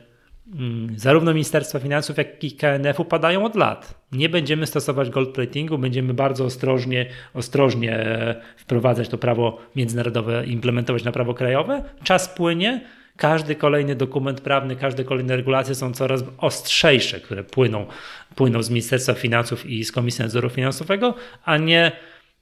[0.54, 4.06] mm, zarówno Ministerstwa Finansów, jak i KNF-u padają od lat.
[4.12, 11.04] Nie będziemy stosować gold platingu, będziemy bardzo ostrożnie, ostrożnie e, wprowadzać to prawo międzynarodowe, implementować
[11.04, 11.84] na prawo krajowe.
[12.02, 12.80] Czas płynie,
[13.16, 17.86] każdy kolejny dokument prawny, każde kolejne regulacje są coraz ostrzejsze, które płyną,
[18.34, 21.92] płyną z Ministerstwa Finansów i z Komisji Nadzoru Finansowego, a nie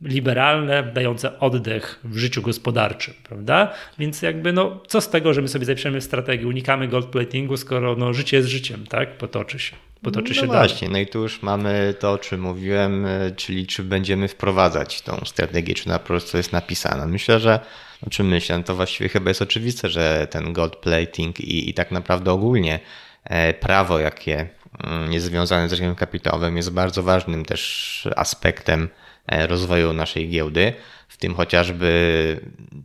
[0.04, 3.72] liberalne, dające oddech w życiu gospodarczym, prawda?
[3.98, 7.96] Więc jakby no, co z tego, że my sobie zapiszemy strategię, unikamy gold platingu, skoro
[7.96, 9.18] no, życie jest życiem, tak?
[9.18, 9.76] Potoczy się.
[10.02, 11.04] Potoczy no się właśnie, dalej.
[11.04, 15.20] no i tu już mamy to, o czym mówiłem, e, czyli czy będziemy wprowadzać tą
[15.24, 17.06] strategię, czy na prostu jest napisana.
[17.06, 17.60] Myślę, że
[18.06, 21.90] o czym myślę, to właściwie chyba jest oczywiste, że ten gold plating i, i tak
[21.90, 22.80] naprawdę ogólnie
[23.24, 24.48] e, prawo, jakie
[24.84, 28.88] mm, jest związane z rynkiem kapitałowym, jest bardzo ważnym też aspektem
[29.28, 30.72] rozwoju naszej giełdy,
[31.08, 32.40] w tym chociażby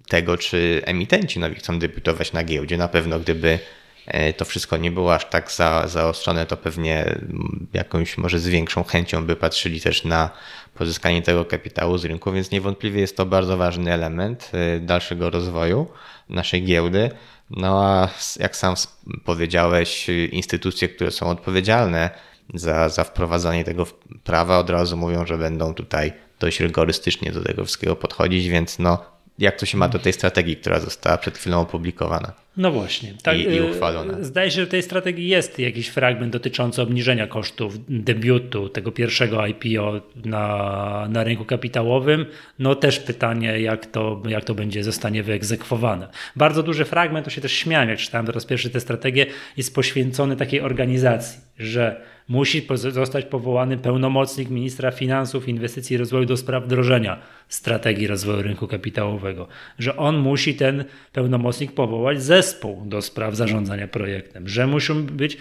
[0.08, 2.78] tego, czy emitenci nowi chcą debiutować na giełdzie.
[2.78, 3.60] Na pewno, gdyby
[4.08, 7.16] e, to wszystko nie było aż tak za, zaostrzone, to pewnie
[7.74, 10.30] jakąś może z większą chęcią by patrzyli też na
[10.74, 15.88] pozyskanie tego kapitału z rynku, więc niewątpliwie jest to bardzo ważny element e, dalszego rozwoju
[16.30, 17.10] naszej giełdy.
[17.50, 18.76] No a jak sam
[19.26, 22.10] powiedziałeś, instytucje, które są odpowiedzialne
[22.54, 23.86] za, za wprowadzanie tego
[24.24, 29.06] prawa, od razu mówią, że będą tutaj dość rygorystycznie do tego wszystkiego podchodzić, więc no,
[29.40, 32.34] jak to się ma do tej strategii, która została przed chwilą opublikowana?
[32.58, 33.14] No właśnie.
[33.24, 34.14] Tak, I, i y, uchwalona.
[34.22, 39.48] Zdaje się, że w tej strategii jest jakiś fragment dotyczący obniżenia kosztów debiutu tego pierwszego
[39.48, 42.26] IPO na, na rynku kapitałowym.
[42.60, 46.08] No też pytanie, jak to, jak to będzie, zostanie wyegzekwowane.
[46.36, 49.26] Bardzo duży fragment, to się też śmiałem, jak czytałem teraz pierwszy tę strategię,
[49.58, 56.38] jest poświęcony takiej organizacji, że musi zostać powołany pełnomocnik ministra finansów, inwestycji i rozwoju do
[56.38, 59.48] spraw wdrożenia strategii rozwoju rynku kapitałowego,
[59.80, 65.38] że on musi ten pełnomocnik powołać zespół do spraw zarządzania projektem, że musi być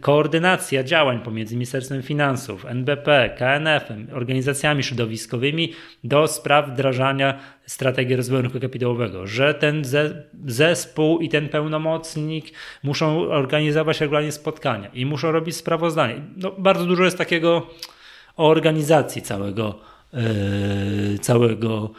[0.00, 5.72] koordynacja działań pomiędzy Ministerstwem Finansów, NBP, KNF-em, organizacjami środowiskowymi
[6.04, 7.38] do spraw wdrażania
[7.72, 9.82] strategii rozwoju rynku kapitałowego, że ten
[10.46, 12.44] zespół i ten pełnomocnik
[12.82, 16.22] muszą organizować regularnie spotkania i muszą robić sprawozdanie.
[16.36, 17.66] No, bardzo dużo jest takiego
[18.36, 19.78] o organizacji całego,
[20.12, 21.90] yy, całego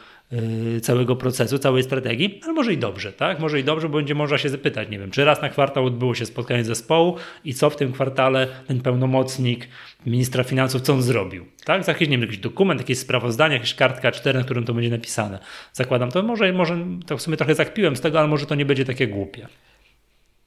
[0.82, 3.40] całego procesu, całej strategii, ale może i dobrze, tak?
[3.40, 6.16] Może i dobrze, bo będzie można się zapytać, nie wiem, czy raz na kwartał odbyło
[6.16, 9.68] się spotkanie zespołu i co w tym kwartale ten pełnomocnik
[10.06, 11.84] ministra finansów, co on zrobił, tak?
[11.84, 14.90] Za jakiś, nie wiem, jakiś dokument, jakieś sprawozdanie, jakaś kartka 4, na którym to będzie
[14.90, 15.40] napisane.
[15.74, 18.66] Zakładam, to może, może to w sumie trochę zakpiłem z tego, ale może to nie
[18.66, 19.48] będzie takie głupie.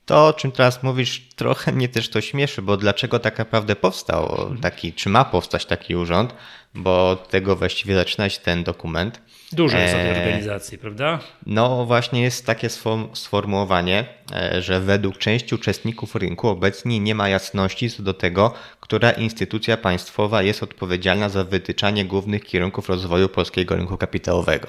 [0.06, 4.50] To, o czym teraz mówisz, trochę mnie też to śmieszy, bo dlaczego tak naprawdę powstał
[4.62, 6.34] taki, czy ma powstać taki urząd,
[6.76, 9.20] bo od tego właściwie zaczyna się ten dokument.
[9.52, 11.18] Dużo jest tej organizacji, prawda?
[11.46, 12.68] No właśnie jest takie
[13.12, 19.10] sformułowanie, e, że według części uczestników rynku obecnie nie ma jasności co do tego, która
[19.10, 24.68] instytucja państwowa jest odpowiedzialna za wytyczanie głównych kierunków rozwoju polskiego rynku kapitałowego.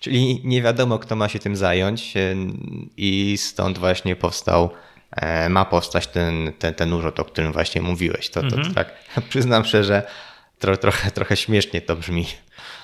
[0.00, 2.34] Czyli nie wiadomo, kto ma się tym zająć e,
[2.96, 4.70] i stąd właśnie powstał,
[5.12, 8.28] e, ma powstać ten, ten, ten urząd, o którym właśnie mówiłeś.
[8.30, 8.74] To, to, to mhm.
[8.74, 8.92] tak
[9.30, 10.02] przyznam szczerze,
[10.58, 12.26] tro, trochę, trochę śmiesznie to brzmi.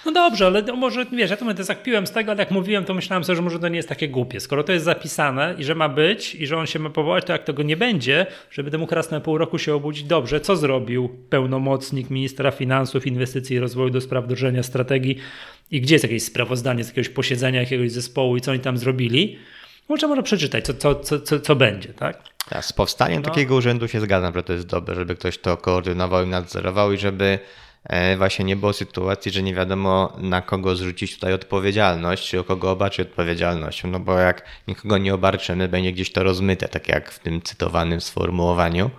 [0.06, 2.94] No dobrze, ale może wiesz, ja to będę zakpiłem z tego, ale jak mówiłem, to
[2.94, 4.40] myślałem sobie, że może to nie jest takie głupie.
[4.40, 7.32] Skoro to jest zapisane i że ma być i że on się ma powołać, to
[7.32, 11.08] jak tego nie będzie, żeby temu raz na pół roku się obudzić dobrze, co zrobił
[11.30, 15.16] pełnomocnik ministra finansów, inwestycji i rozwoju do spraw wdrożenia strategii
[15.70, 19.38] i gdzie jest jakieś sprawozdanie z jakiegoś posiedzenia jakiegoś zespołu i co oni tam zrobili,
[19.92, 22.22] może może przeczytać, co, co, co, co, co będzie, tak?
[22.48, 23.28] tak z powstaniem no.
[23.28, 26.98] takiego urzędu się zgadzam, że to jest dobre, żeby ktoś to koordynował i nadzorował i
[26.98, 27.38] żeby
[27.84, 32.44] e, właśnie nie było sytuacji, że nie wiadomo na kogo zrzucić tutaj odpowiedzialność, czy o
[32.44, 37.10] kogo obarczyć odpowiedzialnością, no bo jak nikogo nie obarczymy, będzie gdzieś to rozmyte, tak jak
[37.10, 38.90] w tym cytowanym sformułowaniu.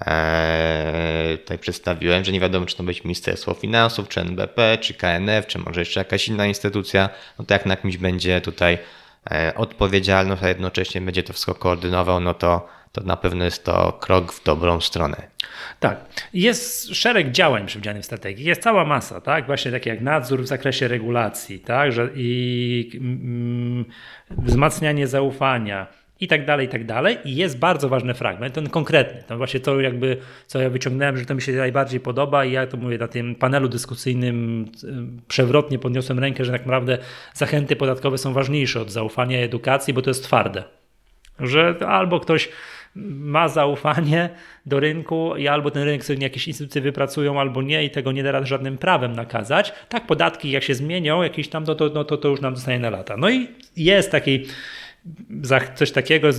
[0.00, 5.46] Eee, tutaj przedstawiłem, że nie wiadomo, czy to być Ministerstwo Finansów, czy NBP, czy KNF,
[5.46, 7.08] czy może jeszcze jakaś inna instytucja.
[7.38, 8.78] No to jak na kimś będzie tutaj e,
[9.56, 14.32] odpowiedzialność, a jednocześnie będzie to wszystko koordynował, no to, to na pewno jest to krok
[14.32, 15.22] w dobrą stronę.
[15.80, 16.04] Tak.
[16.34, 18.44] Jest szereg działań przewidzianych w strategii.
[18.44, 19.46] Jest cała masa, tak?
[19.46, 21.92] Właśnie takie jak nadzór w zakresie regulacji, tak?
[21.92, 23.84] Że i mm,
[24.30, 25.86] wzmacnianie zaufania,
[26.20, 27.18] i tak dalej, i tak dalej.
[27.24, 29.22] I jest bardzo ważny fragment, ten konkretny.
[29.26, 32.66] To właśnie to jakby, co ja wyciągnąłem, że to mi się najbardziej podoba i ja
[32.66, 36.98] to mówię na tym panelu dyskusyjnym y, przewrotnie podniosłem rękę, że tak naprawdę
[37.34, 40.64] zachęty podatkowe są ważniejsze od zaufania i edukacji, bo to jest twarde.
[41.40, 42.48] Że albo ktoś
[42.96, 44.28] ma zaufanie
[44.66, 48.22] do rynku i albo ten rynek sobie jakieś instytucje wypracują, albo nie i tego nie
[48.22, 49.72] da rady żadnym prawem nakazać.
[49.88, 52.78] Tak, podatki jak się zmienią, jakieś tam, no to, no to, to już nam zostanie
[52.78, 53.16] na lata.
[53.16, 54.46] No i jest taki
[55.74, 56.30] coś takiego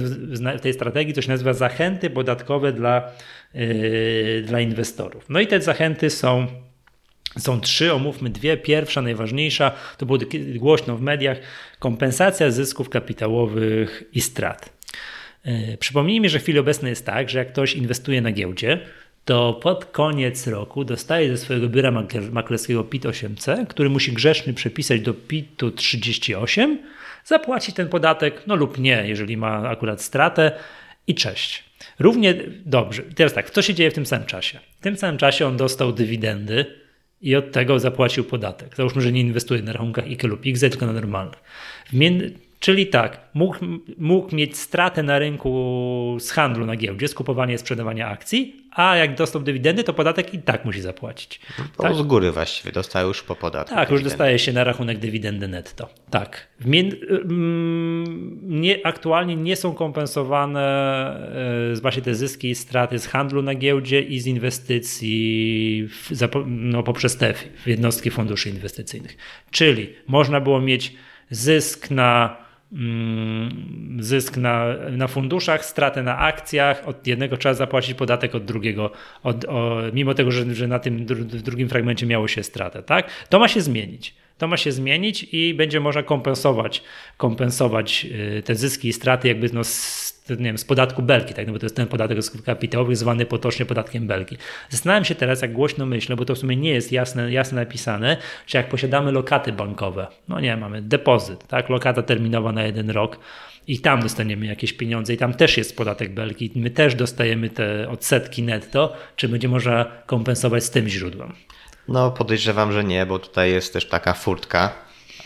[0.58, 3.12] w tej strategii, coś nazywa zachęty podatkowe dla,
[3.53, 5.25] yy, dla inwestorów.
[5.30, 6.47] No i te zachęty są
[7.38, 8.58] są trzy, omówmy dwie.
[8.58, 10.19] Pierwsza, najważniejsza, to było
[10.56, 11.38] głośno w mediach,
[11.80, 14.69] kompensacja zysków kapitałowych i strat.
[15.45, 18.80] Yy, przypomnijmy, że w chwili obecnej jest tak, że jak ktoś inwestuje na giełdzie,
[19.25, 21.91] to pod koniec roku dostaje ze swojego biura
[22.32, 26.80] maklerskiego PIT 8C, który musi grzeszny przepisać do PIT-u 38,
[27.28, 30.52] zapłaci ten podatek, no lub nie, jeżeli ma akurat stratę
[31.08, 31.63] i cześć.
[32.00, 32.36] Równie
[32.66, 33.04] dobrze.
[33.16, 34.60] Teraz tak, co się dzieje w tym samym czasie?
[34.80, 36.66] W tym samym czasie on dostał dywidendy
[37.22, 38.76] i od tego zapłacił podatek.
[38.76, 41.44] Załóżmy, że nie inwestuje na rachunkach IKE lub IGZE, tylko na normalnych.
[42.60, 43.58] Czyli tak, mógł,
[43.98, 49.15] mógł mieć stratę na rynku z handlu na giełdzie, skupowania i sprzedawania akcji, a jak
[49.15, 51.39] dostał dywidendy, to podatek i tak musi zapłacić.
[51.78, 51.96] Bo tak?
[51.96, 53.76] z góry właściwie dostaje już po podatku.
[53.76, 55.89] Tak, już dostaje się na rachunek dywidendy netto.
[56.10, 56.48] Tak.
[56.65, 60.62] Mm, nie, aktualnie nie są kompensowane
[61.74, 66.12] e, właśnie te zyski i straty z handlu na giełdzie i z inwestycji w,
[66.46, 69.17] no, poprzez te w jednostki funduszy inwestycyjnych.
[69.52, 70.93] Czyli można było mieć
[71.30, 72.47] zysk na
[73.99, 78.91] zysk na, na funduszach, stratę na akcjach, od jednego trzeba zapłacić podatek, od drugiego,
[79.23, 82.84] od, o, mimo tego, że, że na tym w drugim fragmencie miało się stratę.
[82.84, 83.10] Tak?
[83.30, 84.15] To ma się zmienić.
[84.38, 86.84] To ma się zmienić i będzie można kompensować,
[87.17, 88.08] kompensować
[88.39, 91.48] y, te zyski i straty jakby no z, nie wiem, z podatku belki, tak?
[91.48, 94.38] no bo to jest ten podatek od kapitałowych zwany potocznie podatkiem belki.
[94.70, 98.18] Zastanawiam się teraz, jak głośno myślę, bo to w sumie nie jest jasne, jasne napisane,
[98.48, 103.20] że jak posiadamy lokaty bankowe, no nie, mamy depozyt, tak, lokata terminowa na jeden rok,
[103.68, 107.90] i tam dostaniemy jakieś pieniądze i tam też jest podatek belki, my też dostajemy te
[107.90, 111.34] odsetki netto, czy będzie można kompensować z tym źródłem?
[111.88, 114.74] No podejrzewam, że nie, bo tutaj jest też taka furtka,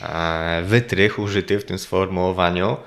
[0.02, 2.78] e, wytrych użyty w tym sformułowaniu.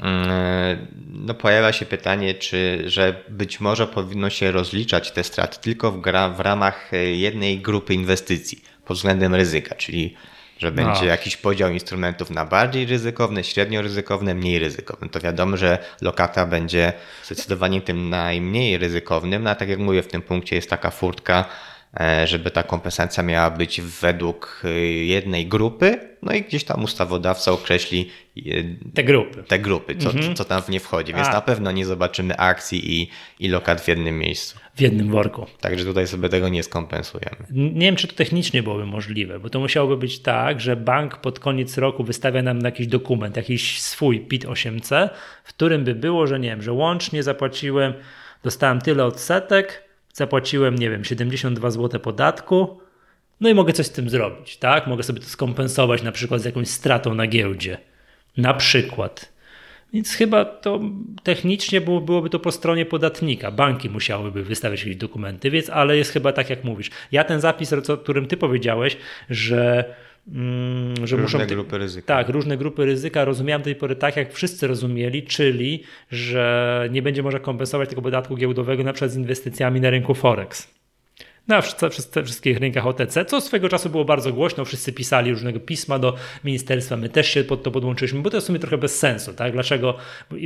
[0.00, 0.76] E,
[1.08, 6.00] no pojawia się pytanie, czy że być może powinno się rozliczać te straty tylko w,
[6.00, 10.14] gra, w ramach jednej grupy inwestycji pod względem ryzyka, czyli
[10.58, 11.06] że będzie no.
[11.06, 15.08] jakiś podział instrumentów na bardziej ryzykowne, średnio ryzykowne, mniej ryzykowne.
[15.08, 16.92] To wiadomo, że lokata będzie
[17.24, 21.44] zdecydowanie tym najmniej ryzykownym, no a tak jak mówię, w tym punkcie jest taka furtka,
[21.44, 21.75] E,
[22.24, 24.68] żeby ta kompensacja miała być według e,
[25.04, 28.40] jednej grupy, no i gdzieś tam ustawodawca określi e,
[28.94, 30.34] te grupy, te grupy co, mhm.
[30.34, 31.32] co tam w nie wchodzi, więc A.
[31.32, 34.58] na pewno nie zobaczymy akcji i, i lokat w jednym miejscu.
[34.74, 35.46] W jednym worku.
[35.60, 37.46] Także tutaj sobie tego nie skompensujemy.
[37.50, 41.38] Nie wiem, czy to technicznie byłoby możliwe, bo to musiałoby być tak, że bank pod
[41.38, 45.08] koniec roku wystawia nam jakiś dokument, jakiś swój PIT-8C,
[45.44, 47.94] w którym by było, że nie wiem, że łącznie zapłaciłem,
[48.42, 49.85] dostałem tyle odsetek,
[50.16, 52.80] zapłaciłem, nie wiem, 72 zł podatku,
[53.40, 54.86] no i mogę coś z tym zrobić, tak?
[54.86, 57.78] Mogę sobie to skompensować na przykład z jakąś stratą na giełdzie.
[58.36, 59.32] Na przykład.
[59.92, 60.80] Więc chyba to
[61.22, 63.50] technicznie było, byłoby to po stronie podatnika.
[63.50, 66.90] Banki musiałyby wystawiać jakieś dokumenty, więc ale jest chyba tak, jak mówisz.
[67.12, 68.96] Ja ten zapis, o którym ty powiedziałeś,
[69.30, 69.94] że
[71.04, 71.54] że różne muszą.
[71.54, 72.06] grupy ryzyka.
[72.06, 73.24] Tak, różne grupy ryzyka.
[73.24, 78.02] Rozumiałem do tej pory tak, jak wszyscy rozumieli, czyli że nie będzie można kompensować tego
[78.02, 80.76] podatku giełdowego na przykład z inwestycjami na rynku Forex.
[81.48, 81.60] Na
[82.24, 86.96] wszystkich rynkach OTC, co swego czasu było bardzo głośno, wszyscy pisali różnego pisma do ministerstwa,
[86.96, 89.52] my też się pod to podłączyliśmy, bo to jest w sumie trochę bez sensu, tak?
[89.52, 89.96] Dlaczego?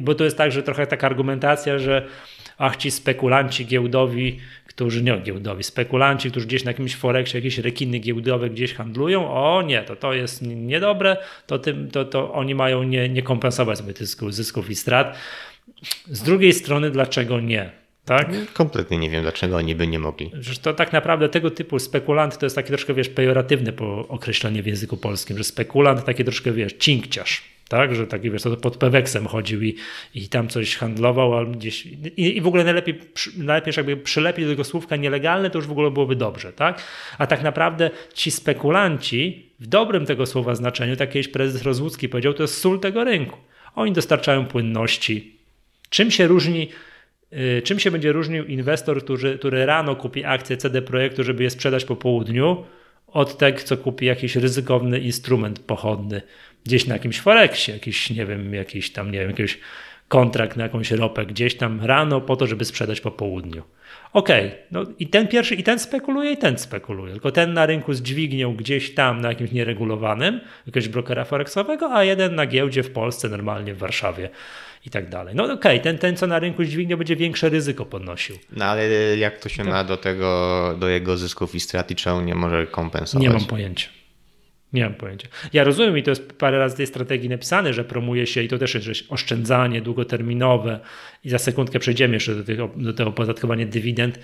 [0.03, 2.07] Bo to jest tak, że trochę taka argumentacja, że
[2.59, 4.39] ach ci spekulanci giełdowi,
[4.71, 9.63] którzy nie giełdowi, spekulanci, którzy gdzieś na jakimś foreksie, jakieś rekiny giełdowe gdzieś handlują, o
[9.63, 13.93] nie, to to jest niedobre, to, tym, to, to oni mają nie, nie kompensować sobie
[13.93, 15.17] zysków, zysków i strat.
[16.07, 17.80] Z drugiej strony, dlaczego nie?
[18.11, 18.53] Tak?
[18.53, 20.31] Kompletnie nie wiem, dlaczego oni by nie mogli.
[20.41, 24.63] Że to tak naprawdę tego typu spekulant to jest takie troszkę, wiesz, pejoratywne po określenie
[24.63, 28.77] w języku polskim, że spekulant takie troszkę, wiesz, cinkciarz tak, że taki wiesz, to pod
[28.77, 29.77] Peweksem chodził i,
[30.15, 32.99] i tam coś handlował, albo gdzieś i, i w ogóle najlepiej,
[33.37, 36.83] najlepiej jakby przylepić do tego słówka nielegalne, to już w ogóle byłoby dobrze, tak?
[37.19, 42.35] A tak naprawdę ci spekulanci, w dobrym tego słowa znaczeniu, tak kiedyś prezes Rozłucki powiedział,
[42.35, 43.39] to jest sól tego rynku.
[43.75, 45.37] Oni dostarczają płynności.
[45.91, 46.69] Czym się różni
[47.65, 51.85] Czym się będzie różnił inwestor, który, który rano kupi akcję CD Projektu, żeby je sprzedać
[51.85, 52.65] po południu,
[53.07, 56.23] od tego, co kupi jakiś ryzykowny instrument pochodny?
[56.65, 59.59] gdzieś na jakimś Forexie, jakiś, nie wiem, jakiś tam, nie wiem, jakiś
[60.09, 63.63] kontrakt na jakąś ropę gdzieś tam rano po to, żeby sprzedać po południu.
[64.13, 67.67] Okej, okay, no i ten pierwszy, i ten spekuluje, i ten spekuluje, tylko ten na
[67.67, 72.83] rynku z dźwignią gdzieś tam na jakimś nieregulowanym, jakiegoś brokera forexowego, a jeden na giełdzie
[72.83, 74.31] w Polsce, normalnie w Warszawie
[74.87, 75.35] i tak dalej.
[75.35, 78.37] No okej, okay, ten, ten co na rynku z dźwignią będzie większe ryzyko podnosił.
[78.53, 79.71] No ale jak to się to...
[79.71, 83.23] ma do tego, do jego zysków i strat i czemu nie może kompensować?
[83.23, 83.89] Nie mam pojęcia.
[84.73, 85.29] Nie mam pojęcia.
[85.53, 88.59] Ja rozumiem i to jest parę razy tej strategii napisane, że promuje się i to
[88.59, 90.81] też jest oszczędzanie długoterminowe
[91.25, 94.19] i za sekundkę przejdziemy jeszcze do tego, do tego opodatkowania dywidend.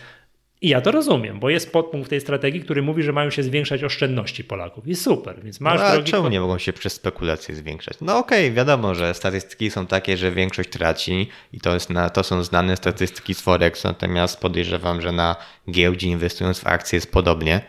[0.61, 3.43] I ja to rozumiem, bo jest podpunkt w tej strategii, który mówi, że mają się
[3.43, 4.89] zwiększać oszczędności Polaków.
[4.89, 6.11] I super, więc masz no, a drogi...
[6.11, 7.97] czemu nie mogą się przez spekulacje zwiększać?
[8.01, 12.11] No okej, okay, wiadomo, że statystyki są takie, że większość traci i to, jest na,
[12.11, 15.37] to są znane statystyki z Forex, natomiast podejrzewam, że na
[15.71, 17.61] giełdzie inwestując w akcje jest podobnie.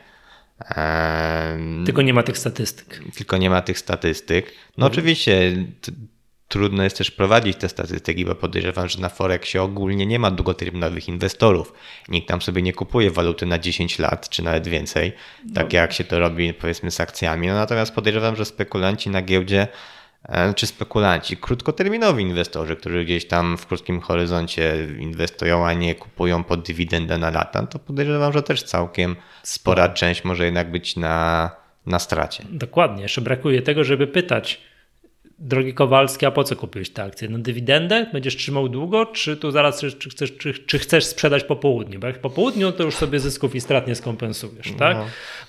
[1.86, 3.02] Tylko nie ma tych statystyk.
[3.17, 4.45] Tylko nie ma tych statystyk.
[4.78, 4.91] No mhm.
[4.91, 5.56] oczywiście
[6.48, 11.08] trudno jest też prowadzić te statystyki, bo podejrzewam, że na Forexie ogólnie nie ma długoterminowych
[11.08, 11.74] inwestorów.
[12.10, 15.14] Nikt tam sobie nie kupuje waluty na 10 lat, czy nawet więcej,
[15.54, 15.80] tak no.
[15.80, 17.48] jak się to robi powiedzmy z akcjami.
[17.48, 19.68] No natomiast podejrzewam, że spekulanci na giełdzie
[20.24, 26.44] E, czy spekulanci, krótkoterminowi inwestorzy, którzy gdzieś tam w krótkim horyzoncie inwestują, a nie kupują
[26.44, 31.50] pod dywidendę na lata, to podejrzewam, że też całkiem spora część może jednak być na,
[31.86, 32.44] na stracie.
[32.50, 33.04] Dokładnie.
[33.04, 34.62] Jeszcze brakuje tego, żeby pytać,
[35.39, 37.30] Drogi Kowalski, a po co kupiłeś te akcje?
[37.30, 38.06] No dywidendę?
[38.13, 42.00] Będziesz trzymał długo, czy tu zaraz, czy, chcesz, czy, czy chcesz sprzedać po południu?
[42.00, 44.97] Bo jak po południu, to już sobie zysków i strat nie skompensujesz, tak?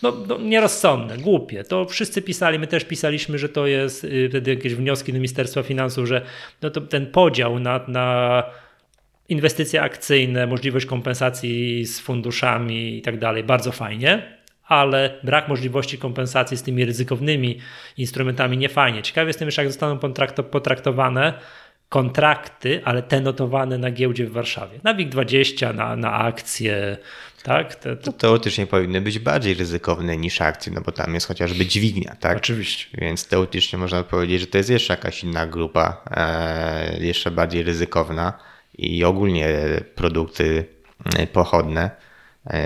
[0.03, 1.65] No, no nierozsądne, głupie.
[1.65, 5.63] To wszyscy pisali, my też pisaliśmy, że to jest y, wtedy jakieś wnioski do Ministerstwa
[5.63, 6.23] Finansów, że
[6.63, 8.43] no to ten podział na, na
[9.29, 14.38] inwestycje akcyjne, możliwość kompensacji z funduszami i tak dalej, bardzo fajnie,
[14.69, 17.59] ale brak możliwości kompensacji z tymi ryzykownymi
[17.97, 19.03] instrumentami nie fajnie.
[19.03, 19.99] Ciekawy jestem jeszcze, jak zostaną
[20.51, 21.33] potraktowane
[21.89, 24.81] kontrakty, ale te notowane na giełdzie w Warszawie.
[24.85, 26.97] Na WIG20, na, na akcje,
[27.43, 27.75] tak?
[27.75, 28.03] Te, te...
[28.07, 32.37] No, teoretycznie powinny być bardziej ryzykowne niż akcje, no bo tam jest chociażby dźwignia, tak?
[32.37, 32.87] Oczywiście.
[32.99, 38.33] Więc teoretycznie można powiedzieć, że to jest jeszcze jakaś inna grupa, e, jeszcze bardziej ryzykowna
[38.79, 39.49] i ogólnie
[39.95, 40.65] produkty
[41.17, 41.91] e, pochodne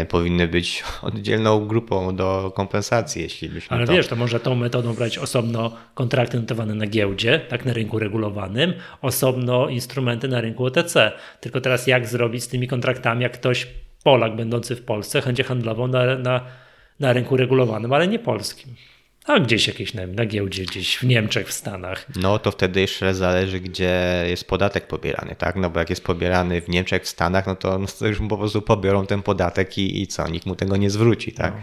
[0.08, 3.92] powinny być oddzielną grupą do kompensacji, jeśli byśmy Ale to...
[3.92, 8.74] wiesz, to może tą metodą brać osobno kontrakty notowane na giełdzie, tak na rynku regulowanym,
[9.02, 11.12] osobno instrumenty na rynku OTC.
[11.40, 13.66] Tylko teraz jak zrobić z tymi kontraktami, jak ktoś,
[14.04, 16.40] Polak będący w Polsce, chęci handlową na, na,
[17.00, 18.74] na rynku regulowanym, ale nie polskim.
[19.24, 22.06] A gdzieś jakieś na, na giełdzie, gdzieś w Niemczech, w Stanach.
[22.16, 25.56] No to wtedy jeszcze zależy, gdzie jest podatek pobierany, tak?
[25.56, 28.38] No bo jak jest pobierany w Niemczech, w Stanach, no to, no to już po
[28.38, 30.28] prostu pobiorą ten podatek i, i co?
[30.28, 31.54] Nikt mu tego nie zwróci, tak?
[31.54, 31.62] No.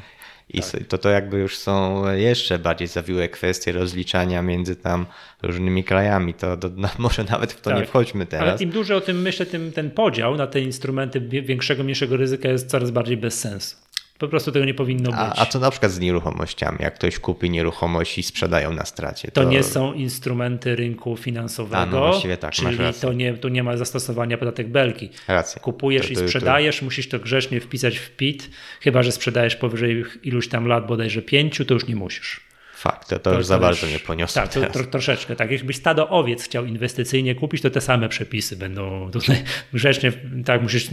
[0.54, 0.88] I tak.
[0.88, 5.06] to, to jakby już są jeszcze bardziej zawiłe kwestie rozliczania między tam
[5.42, 6.34] różnymi krajami.
[6.34, 7.80] To, to no, może nawet w to tak.
[7.80, 8.50] nie wchodźmy teraz.
[8.50, 12.50] Ale im dłużej o tym myślę, tym ten podział na te instrumenty większego, mniejszego ryzyka
[12.50, 13.76] jest coraz bardziej bez sensu.
[14.20, 15.20] Po prostu tego nie powinno być.
[15.20, 16.78] A, a co na przykład z nieruchomościami?
[16.80, 19.32] Jak ktoś kupi nieruchomość i sprzedają na stracie?
[19.32, 21.78] To, to nie są instrumenty rynku finansowego.
[21.78, 25.10] A no właściwie tak, czyli to nie, tu nie ma zastosowania podatek belki.
[25.28, 25.62] Racja.
[25.62, 28.50] Kupujesz to, to, i sprzedajesz, musisz to grzecznie wpisać w PIT,
[28.82, 32.50] chyba że sprzedajesz powyżej iluś tam lat, bodajże pięciu, to już nie musisz.
[32.80, 34.42] Fakt, to, to, już za bardzo nie poniosło.
[34.42, 35.36] Tak, to, troszeczkę.
[35.36, 40.12] Tak, jakbyś stado owiec chciał inwestycyjnie kupić, to te same przepisy będą tutaj grzecznie,
[40.46, 40.90] tak, musisz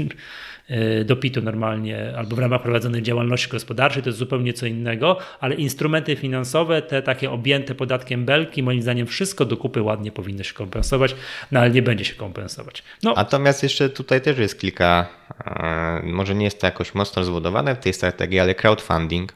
[1.04, 5.54] do PIT-u normalnie albo w ramach prowadzonej działalności gospodarczej, to jest zupełnie co innego, ale
[5.54, 10.54] instrumenty finansowe, te takie objęte podatkiem belki, moim zdaniem wszystko do kupy ładnie powinno się
[10.54, 11.14] kompensować,
[11.52, 12.82] no ale nie będzie się kompensować.
[13.02, 13.14] No.
[13.16, 15.06] Natomiast jeszcze tutaj też jest kilka,
[15.46, 19.32] e, może nie jest to jakoś mocno zbudowane w tej strategii, ale crowdfunding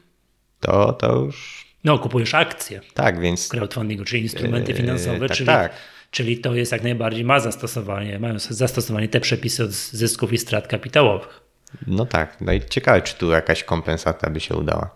[0.59, 1.65] to, to już...
[1.83, 2.81] No, kupujesz akcje.
[2.93, 3.49] Tak, więc...
[3.49, 5.47] Crowdfundingu, czyli instrumenty finansowe, yy, tak, czyli...
[5.47, 5.71] Tak
[6.11, 10.67] Czyli to jest jak najbardziej ma zastosowanie, mają zastosowanie te przepisy od zysków i strat
[10.67, 11.41] kapitałowych.
[11.87, 14.95] No tak, no i ciekawe, czy tu jakaś kompensata by się udała.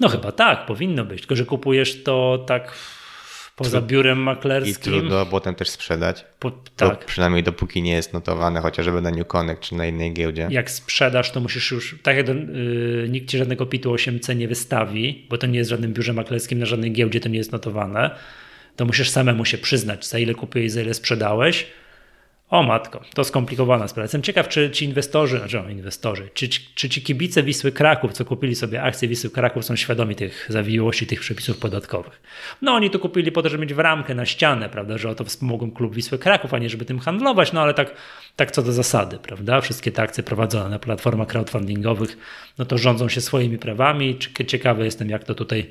[0.00, 2.74] No chyba tak, powinno być, tylko że kupujesz to tak
[3.56, 4.72] poza biurem maklerskim.
[4.72, 6.24] I trudno potem też sprzedać.
[6.38, 7.04] Po, tak.
[7.04, 10.48] przynajmniej dopóki nie jest notowane, chociażby na New Connect czy na innej giełdzie.
[10.50, 15.26] Jak sprzedasz, to musisz już, tak jak yy, nikt ci żadnego PIT-u 8C nie wystawi,
[15.30, 18.10] bo to nie jest w żadnym biurze maklerskim, na żadnej giełdzie to nie jest notowane
[18.76, 21.66] to musisz samemu się przyznać, za ile kupiłeś, za ile sprzedałeś.
[22.50, 24.04] O matko, to skomplikowana sprawa.
[24.04, 28.54] Jestem ciekaw, czy ci inwestorzy, znaczy inwestorzy, czy, czy ci kibice Wisły Kraków, co kupili
[28.54, 32.22] sobie akcje Wisły Kraków, są świadomi tych zawiłości, tych przepisów podatkowych.
[32.62, 35.24] No oni to kupili po to, żeby mieć w ramkę na ścianę, prawda, że oto
[35.24, 37.94] wspomogą klub Wisły Kraków, a nie żeby tym handlować, no ale tak,
[38.36, 39.60] tak co do zasady, prawda.
[39.60, 42.18] Wszystkie te akcje prowadzone na platformach crowdfundingowych,
[42.58, 44.18] no to rządzą się swoimi prawami.
[44.46, 45.70] Ciekawy jestem, jak to tutaj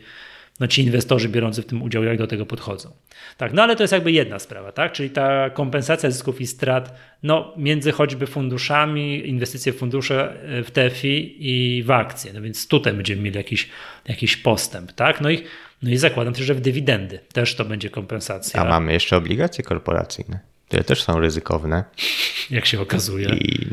[0.60, 2.92] no ci inwestorzy biorący w tym udział, jak do tego podchodzą.
[3.38, 4.92] Tak, no ale to jest jakby jedna sprawa, tak?
[4.92, 10.72] Czyli ta kompensacja zysków i strat, no między choćby funduszami, inwestycje w fundusze e, w
[10.72, 12.34] TFI i w akcje.
[12.34, 13.70] No więc tutaj będziemy mieli jakiś,
[14.08, 15.22] jakiś postęp, tak?
[15.22, 15.44] No i,
[15.82, 18.62] no i zakładam też, że w dywidendy też to będzie kompensacja.
[18.62, 20.40] A mamy jeszcze obligacje korporacyjne,
[20.70, 21.84] które też są ryzykowne.
[22.50, 23.30] Jak się okazuje.
[23.30, 23.68] I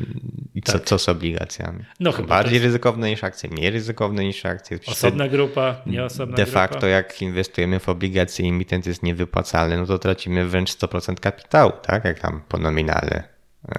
[0.55, 0.83] I co, Tak.
[0.85, 1.85] co z obligacjami?
[2.01, 4.79] No chyba bardziej jest- ryzykowne niż akcje, mniej ryzykowne niż akcje.
[4.79, 6.61] Przecież Osobna grupa, nie osobna De grupa.
[6.69, 11.73] facto, jak inwestujemy w obligacje i emitent jest niewypłacalny, no to tracimy wręcz 100% kapitału,
[11.83, 12.05] tak?
[12.05, 13.23] Jak tam po nominale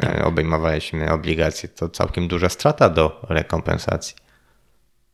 [0.04, 4.16] e, obejmowaliśmy obligacje, to całkiem duża strata do rekompensacji.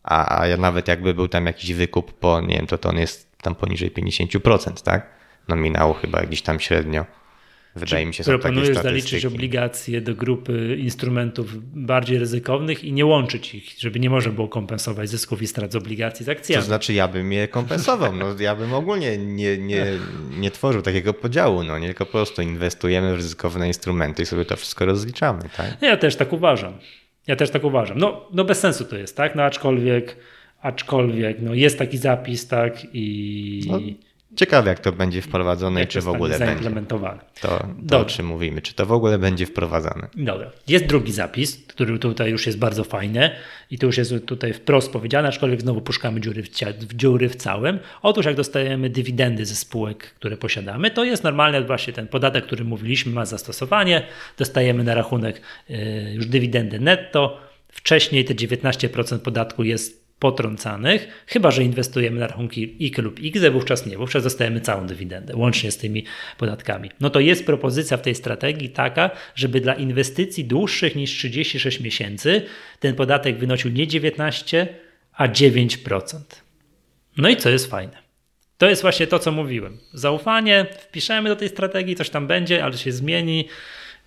[0.03, 2.97] A, a ja nawet jakby był tam jakiś wykup po, nie wiem, to, to on
[2.97, 5.07] jest tam poniżej 50%, tak?
[5.47, 7.05] Nominału chyba gdzieś tam średnio.
[7.75, 9.01] Wydaje mi się, są takie Proponujesz statystyki.
[9.09, 11.47] zaliczyć obligacje do grupy instrumentów
[11.85, 15.75] bardziej ryzykownych i nie łączyć ich, żeby nie można było kompensować zysków i strat z
[15.75, 16.65] obligacji z To akcjami.
[16.65, 19.85] znaczy ja bym je kompensował, no ja bym ogólnie nie, nie,
[20.39, 24.45] nie tworzył takiego podziału, no nie tylko po prostu inwestujemy w ryzykowne instrumenty i sobie
[24.45, 25.77] to wszystko rozliczamy, tak?
[25.81, 26.73] Ja też tak uważam.
[27.27, 27.97] Ja też tak uważam.
[27.97, 29.35] No, no bez sensu to jest, tak?
[29.35, 30.17] No aczkolwiek,
[30.61, 32.87] aczkolwiek, no jest taki zapis, tak?
[32.93, 33.79] I No,
[34.35, 36.45] Ciekawe jak to będzie wprowadzone i czy w ogóle będzie.
[36.45, 37.19] zaimplementowane.
[37.41, 40.07] To, to o czym mówimy, czy to w ogóle będzie wprowadzane.
[40.15, 40.51] Dobra.
[40.67, 43.31] Jest drugi zapis, który tutaj już jest bardzo fajny
[43.71, 47.35] i to już jest tutaj wprost powiedziane, aczkolwiek znowu puszkamy dziury w, w dziury w
[47.35, 47.79] całym.
[48.01, 52.63] Otóż jak dostajemy dywidendy ze spółek, które posiadamy, to jest normalny właśnie ten podatek, który
[52.63, 54.03] mówiliśmy, ma zastosowanie.
[54.37, 57.41] Dostajemy na rachunek y, już dywidendy netto.
[57.67, 63.85] Wcześniej te 19% podatku jest potrącanych, chyba że inwestujemy na rachunki IK lub IGZE, wówczas
[63.85, 66.03] nie, wówczas dostajemy całą dywidendę, łącznie z tymi
[66.37, 66.89] podatkami.
[66.99, 72.41] No to jest propozycja w tej strategii taka, żeby dla inwestycji dłuższych niż 36 miesięcy
[72.79, 74.67] ten podatek wynosił nie 19,
[75.13, 76.19] a 9%.
[77.17, 77.97] No i co jest fajne?
[78.57, 79.77] To jest właśnie to, co mówiłem.
[79.93, 83.47] Zaufanie, wpiszemy do tej strategii, coś tam będzie, ale się zmieni.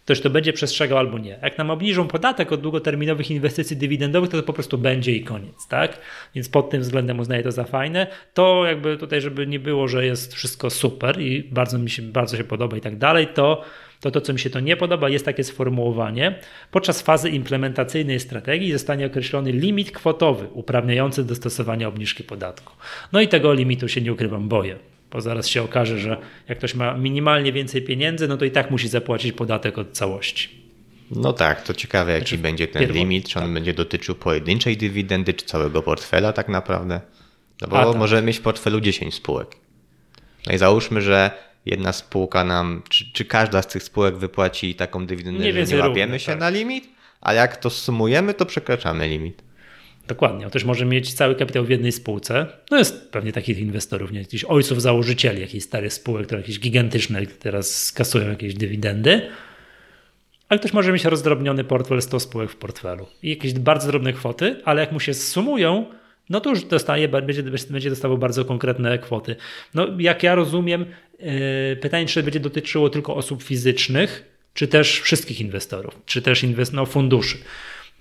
[0.06, 1.38] Ktoś to będzie przestrzegał albo nie.
[1.42, 5.68] Jak nam obniżą podatek od długoterminowych inwestycji dywidendowych, to to po prostu będzie i koniec,
[5.68, 5.98] tak?
[6.34, 8.06] Więc pod tym względem uznaję to za fajne.
[8.34, 12.36] To jakby tutaj, żeby nie było, że jest wszystko super i bardzo mi się, bardzo
[12.36, 13.64] się podoba i tak dalej, to
[14.00, 16.38] to to, co mi się to nie podoba, jest takie sformułowanie.
[16.70, 22.72] Podczas fazy implementacyjnej strategii zostanie określony limit kwotowy uprawniający do stosowania obniżki podatku.
[23.12, 24.78] No i tego limitu się nie ukrywam, boję.
[25.16, 26.16] Bo zaraz się okaże, że
[26.48, 30.48] jak ktoś ma minimalnie więcej pieniędzy, no to i tak musi zapłacić podatek od całości.
[31.10, 35.34] No tak, to ciekawe jaki będzie ten pierwotny, limit, czy on będzie dotyczył pojedynczej dywidendy,
[35.34, 37.00] czy całego portfela tak naprawdę.
[37.62, 37.96] No bo tak.
[37.96, 39.56] możemy mieć w portfelu 10 spółek.
[40.46, 41.30] No i załóżmy, że
[41.66, 45.82] jedna spółka nam, czy, czy każda z tych spółek wypłaci taką dywidendę, Mniej że nie
[45.82, 46.40] łapiemy równo, się tak.
[46.40, 46.88] na limit,
[47.20, 49.42] a jak to sumujemy, to przekraczamy limit.
[50.08, 50.44] Dokładnie.
[50.44, 52.46] On też może mieć cały kapitał w jednej spółce.
[52.70, 54.18] No jest pewnie takich inwestorów, nie?
[54.18, 59.28] Jakichś ojców założycieli jakichś starych spółek, które jakieś gigantyczne teraz skasują jakieś dywidendy.
[60.48, 64.56] Ale ktoś może mieć rozdrobniony portfel 100 spółek w portfelu i jakieś bardzo drobne kwoty,
[64.64, 65.86] ale jak mu się sumują,
[66.30, 69.36] no to już dostaje, będzie, będzie dostawał bardzo konkretne kwoty.
[69.74, 70.86] No jak ja rozumiem,
[71.18, 76.72] yy, pytanie, czy będzie dotyczyło tylko osób fizycznych, czy też wszystkich inwestorów, czy też inwest-
[76.72, 77.38] no, funduszy.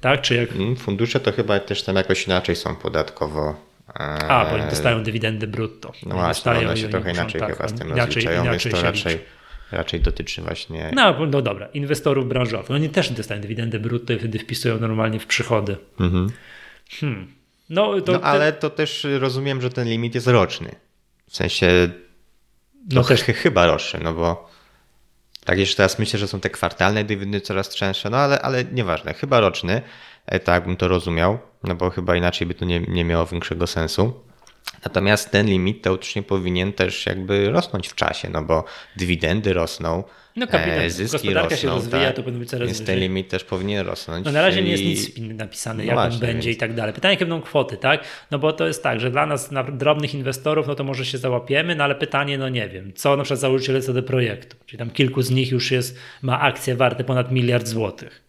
[0.06, 0.22] Tak?
[0.22, 3.56] Czy jak Mm, Fundusze to chyba też tam jakoś inaczej są podatkowo.
[3.90, 4.00] e,
[4.32, 5.92] A, bo oni dostają dywidendy brutto.
[6.06, 8.48] No właśnie, dostają one się trochę muszą, inaczej tak, chyba z tym inaczej, rozliczają, więc
[8.54, 9.20] inaczej to się raczej,
[9.72, 10.92] raczej dotyczy właśnie...
[10.96, 12.72] No, no dobra, inwestorów branżowych.
[12.72, 15.78] Oni też dostają dywidendy brutto i wtedy wpisują normalnie w przychody.
[16.00, 16.30] Mhm.
[17.00, 17.28] Hmm.
[17.70, 20.70] No, to, No ale to też rozumiem, że ten limit jest roczny.
[21.30, 21.90] W sensie
[22.94, 24.50] No to też- ch- chyba roczny, no bo
[25.46, 29.14] tak jeszcze teraz myślę, że są te kwartalne dywidendy coraz częstsze, no ale, ale nieważne,
[29.14, 29.82] chyba roczny,
[30.26, 33.68] e, tak bym to rozumiał, no bo chyba inaczej by to nie, nie miało większego
[33.68, 34.14] sensu.
[34.84, 38.64] Natomiast ten limit teoretycznie powinien też jakby rosnąć w czasie, no bo
[38.96, 40.04] dywidendy rosną,
[40.36, 43.00] No, kapitan, e, zyski gospodarka rosną, się rozwija, tak, to powinno być coraz więc ten
[43.00, 44.26] limit też powinien rosnąć.
[44.26, 46.74] No na razie nie jest nic napisane, No jak on właśnie, będzie więc- i tak
[46.74, 46.94] dalej.
[46.94, 48.04] Pytanie, jakie będą kwoty, tak?
[48.32, 51.18] No bo to jest tak, że dla nas, na drobnych inwestorów, no to może się
[51.18, 54.90] załapiemy, no ale pytanie, no nie wiem, co na przykład założyciele CD Projektu, czyli tam
[54.90, 58.25] kilku z nich już jest, ma akcje warte ponad miliard złotych.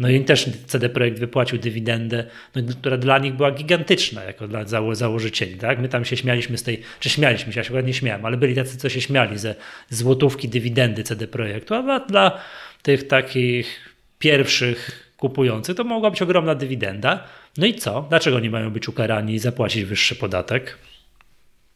[0.00, 2.24] No i też CD Projekt wypłacił dywidendę,
[2.54, 5.54] no, która dla nich była gigantyczna, jako dla zało- założycieli.
[5.54, 5.78] Tak?
[5.78, 8.36] My tam się śmialiśmy z tej, czy śmialiśmy się, ja się akurat nie śmiałem, ale
[8.36, 9.54] byli tacy, co się śmiali ze
[9.90, 12.38] złotówki dywidendy CD Projektu, a dla-
[12.82, 17.24] tych takich pierwszych kupujących to mogła być ogromna dywidenda.
[17.58, 18.06] No i co?
[18.08, 20.78] Dlaczego nie mają być ukarani i zapłacić wyższy podatek?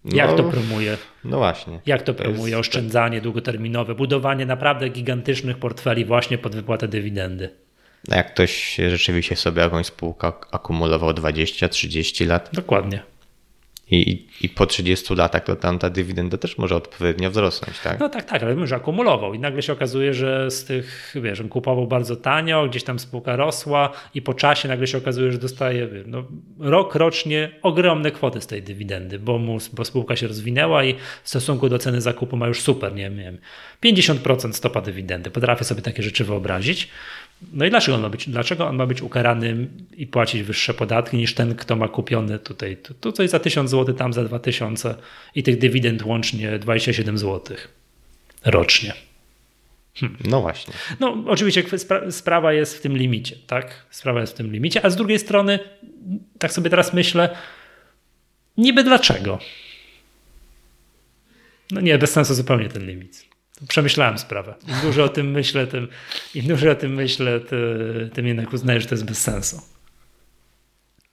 [0.05, 0.97] Jak No, to promuje?
[1.25, 1.81] No właśnie.
[1.87, 7.64] Jak to jest- promuje oszczędzanie długoterminowe, budowanie naprawdę gigantycznych portfeli właśnie pod wypłatę dywidendy?
[8.09, 13.03] Jak ktoś rzeczywiście sobie jakąś spółkę ak- akumulował 20-30 lat Dokładnie.
[13.91, 18.01] i, i, po 30 latach, to tam ta dywidenda też może odpowiednio wzrosnąć, tak?
[18.01, 21.49] No tak, tak, ale już akumulował i nagle się okazuje, że z tych, wiesz, on
[21.49, 25.89] kupował bardzo tanio, gdzieś tam spółka rosła i po czasie nagle się okazuje, że dostaje
[26.07, 26.25] no,
[26.59, 31.29] rok rocznie ogromne kwoty z tej dywidendy, bo, mu, bo spółka się rozwinęła i w
[31.29, 33.39] stosunku do ceny zakupu ma już super, nie wiem,
[33.85, 35.31] 50% stopa dywidendy.
[35.31, 36.89] Potrafię sobie takie rzeczy wyobrazić.
[37.53, 41.16] No i dlaczego on ma być, dlaczego on ma być ukarany i płacić wyższe podatki
[41.16, 44.95] niż ten, kto ma kupiony tutaj, tu, tu coś za 1000 zł, tam za 2000
[45.35, 47.57] i tych dywidend łącznie 27 zł
[48.45, 48.93] rocznie.
[49.95, 50.18] Hmm.
[50.24, 50.74] No właśnie.
[51.01, 51.64] No oczywiście
[52.11, 53.87] sprawa jest w tym limicie, tak?
[53.91, 55.59] Sprawa jest w tym limicie, a z drugiej strony,
[56.39, 57.37] tak sobie teraz myślę,
[58.57, 59.39] niby dlaczego?
[61.70, 63.34] No nie, bez sensu zupełnie ten limit.
[63.69, 64.55] Przemyślałem sprawę.
[64.69, 65.89] Im dłużej o tym myślę, tym,
[66.35, 67.41] im dłużej o tym myślę,
[68.15, 69.75] tym, jednak uznaję, że to jest bez sensu.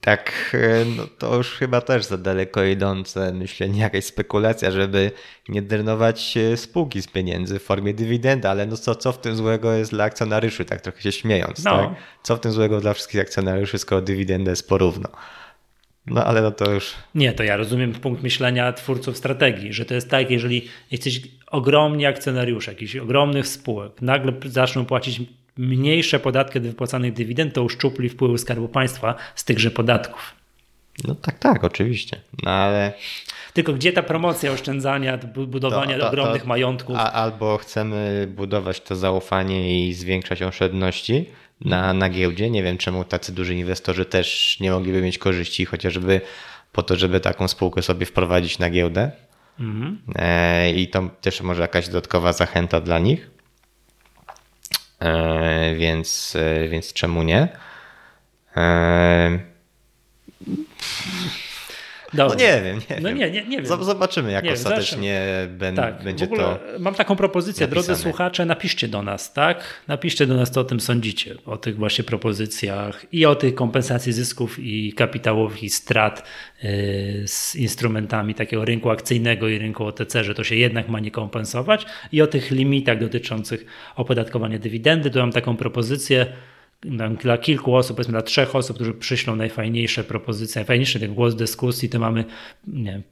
[0.02, 5.12] Tak, e, no to już chyba też za daleko idące myślenie, jakaś spekulacja, żeby
[5.50, 9.36] nie drenować e, spółki z pieniędzy w formie dywidendy, ale no co, co w tym
[9.36, 11.78] złego jest dla akcjonariuszy, tak trochę się śmiejąc, no.
[11.78, 11.90] tak?
[12.24, 15.10] Co w tym złego dla wszystkich akcjonariuszy, skoro dywidenda jest porówno?
[16.08, 16.94] No ale no to już.
[17.16, 22.06] Nie, to ja rozumiem punkt myślenia twórców strategii, że to jest tak, jeżeli jesteś ogromni
[22.06, 25.22] akcjonariusze jakichś ogromnych spółek, nagle zaczną płacić
[25.58, 30.36] mniejsze podatki od wypłacanych dywidend, to uszczupli wpływy Skarbu Państwa z tychże podatków.
[31.08, 32.22] No tak, tak, oczywiście.
[32.44, 32.94] No ale.
[33.54, 36.96] Tylko gdzie ta promocja oszczędzania, budowania to, to, ogromnych to, majątków?
[37.00, 41.26] A, albo chcemy budować to zaufanie i zwiększać oszczędności,
[41.66, 42.50] na, na giełdzie.
[42.50, 46.22] Nie wiem, czemu tacy duży inwestorzy też nie mogliby mieć korzyści, chociażby
[46.72, 49.12] po to, żeby taką spółkę sobie wprowadzić na giełdę.
[49.60, 50.02] Mhm.
[50.16, 53.32] E, I to też może jakaś dodatkowa zachęta dla nich.
[55.00, 57.48] E, więc, e, więc czemu nie?
[62.14, 62.36] Dobra.
[62.36, 63.18] No nie wiem, nie no wiem.
[63.18, 63.66] Nie, nie, nie wiem.
[63.66, 66.60] Zobaczymy, jak nie ostatecznie ben, tak, będzie to.
[66.80, 67.86] Mam taką propozycję, napisane.
[67.86, 69.64] drodzy słuchacze, napiszcie do nas, tak?
[69.88, 74.14] Napiszcie do nas, co o tym sądzicie, o tych właśnie propozycjach i o tych kompensacji
[74.14, 76.24] zysków i kapitałowych i strat
[76.64, 76.70] yy,
[77.28, 81.86] z instrumentami takiego rynku akcyjnego i rynku OTC, że to się jednak ma nie kompensować
[82.12, 85.10] i o tych limitach dotyczących opodatkowania dywidendy.
[85.10, 86.26] Tu mam taką propozycję
[87.22, 91.90] dla kilku osób, powiedzmy dla trzech osób, którzy przyślą najfajniejsze propozycje, najfajniejszy ten głos dyskusji,
[91.90, 92.26] to mamy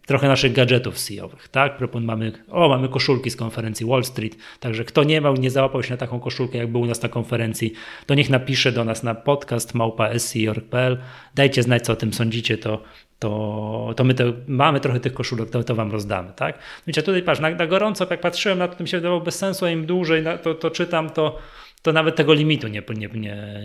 [0.05, 1.79] trochę naszych gadżetów CEO-owych, tak?
[2.01, 5.91] Mamy, o, mamy koszulki z konferencji Wall Street, także kto nie miał, nie załapał się
[5.91, 7.73] na taką koszulkę, jak był u nas na konferencji,
[8.05, 10.97] to niech napisze do nas na podcast małpa.sc.org.pl,
[11.35, 12.81] dajcie znać, co o tym sądzicie, to
[13.19, 16.59] to, to my te, mamy trochę tych koszulek, to, to wam rozdamy, tak?
[16.87, 19.35] Wiecie, tutaj patrz, na, na gorąco, jak patrzyłem na to, to mi się wydawało bez
[19.35, 21.39] sensu, a im dłużej na, to, to czytam, to
[21.81, 23.09] to nawet tego limitu nie, nie,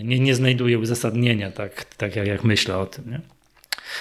[0.05, 3.11] nie, nie znajduje uzasadnienia, tak, tak jak, jak myślę o tym.
[3.11, 3.21] Nie?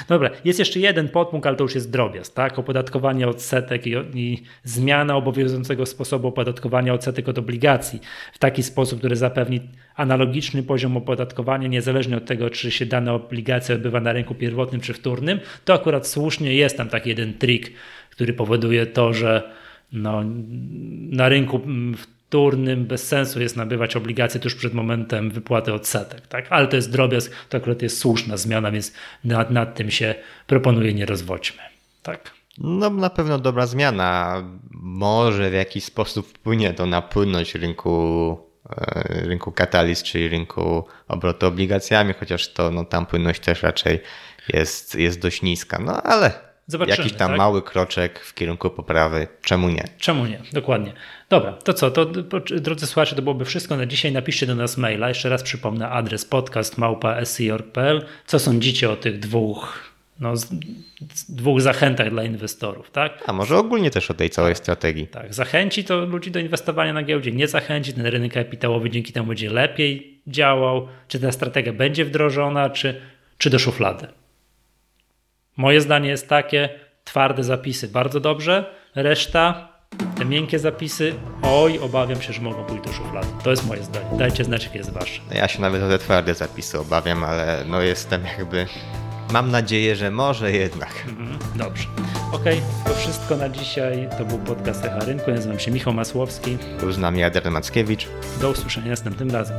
[0.07, 2.59] Dobra, jest jeszcze jeden podpunkt, ale to już jest drobiazg, tak?
[2.59, 7.99] Opodatkowanie odsetek i, i, zmiana obowiązującego sposobu opodatkowania odsetek od obligacji
[8.34, 9.61] w taki sposób, który zapewni
[9.95, 14.93] analogiczny poziom opodatkowania, niezależnie od tego, czy się dana obligacja odbywa na rynku pierwotnym czy
[14.93, 15.39] wtórnym.
[15.66, 17.72] To akurat słusznie jest tam taki jeden trik,
[18.09, 19.51] który powoduje to, że
[19.91, 20.24] no,
[21.09, 21.61] na rynku
[22.34, 26.27] wtórnym bez sensu jest nabywać obligacje tuż przed momentem wypłaty odsetek.
[26.27, 26.45] Tak?
[26.49, 30.15] Ale to jest drobiazg, to akurat jest słuszna zmiana, więc nad, nad tym się
[30.47, 31.61] proponuje nie rozwodźmy.
[32.03, 32.31] Tak.
[32.57, 34.43] No na pewno dobra zmiana.
[34.71, 38.38] Może w jakiś sposób wpłynie to na płynność rynku,
[38.69, 43.99] e, rynku kataliz, czyli rynku obrotu obligacjami, chociaż to no, tam płynność też raczej
[44.53, 45.79] jest, jest dość niska.
[45.79, 46.31] No ale
[46.68, 47.38] Zobaczymy, Jakiś tam tak?
[47.38, 49.28] mały kroczek w kierunku poprawy.
[49.41, 49.84] Czemu nie?
[49.97, 50.39] Czemu nie?
[50.53, 50.93] Dokładnie.
[51.30, 51.91] Dobra, to co?
[51.91, 52.05] To,
[52.59, 54.11] drodzy słuchacze, to byłoby wszystko na dzisiaj.
[54.11, 55.07] Napiszcie do nas maila.
[55.09, 58.05] Jeszcze raz przypomnę adres podcast małpa.sc.org.pl.
[58.26, 59.78] Co sądzicie o tych dwóch,
[60.20, 60.34] no,
[61.30, 63.24] dwóch zachętach dla inwestorów, tak?
[63.28, 65.07] A może ogólnie też o tej całej strategii.
[65.07, 67.93] Tak, zachęci to ludzi do inwestowania na giełdzie, nie zachęci.
[67.93, 70.88] Ten rynek kapitałowy dzięki temu będzie lepiej działał.
[71.07, 73.01] Czy ta strategia będzie wdrożona, czy,
[73.38, 74.07] czy do szuflady?
[75.57, 76.69] Moje zdanie jest takie,
[77.03, 79.67] twarde zapisy bardzo dobrze, reszta,
[80.17, 83.27] te miękkie zapisy, oj, obawiam się, że mogą pójść do szuflady.
[83.43, 84.05] To jest moje zdanie.
[84.17, 85.21] Dajcie znać, jakie jest wasze.
[85.31, 88.67] Ja się nawet o te twarde zapisy obawiam, ale no jestem jakby...
[89.33, 91.03] Mam nadzieję, że może jednak.
[91.07, 91.87] Mhm, dobrze.
[92.31, 94.09] Okej, okay, to wszystko na dzisiaj.
[94.17, 95.29] To był podcast Echa Rynku.
[95.29, 96.57] Ja nazywam się Michał Masłowski.
[96.79, 98.07] Był z nami Adrian Mackiewicz.
[98.41, 99.57] Do usłyszenia następnym razem.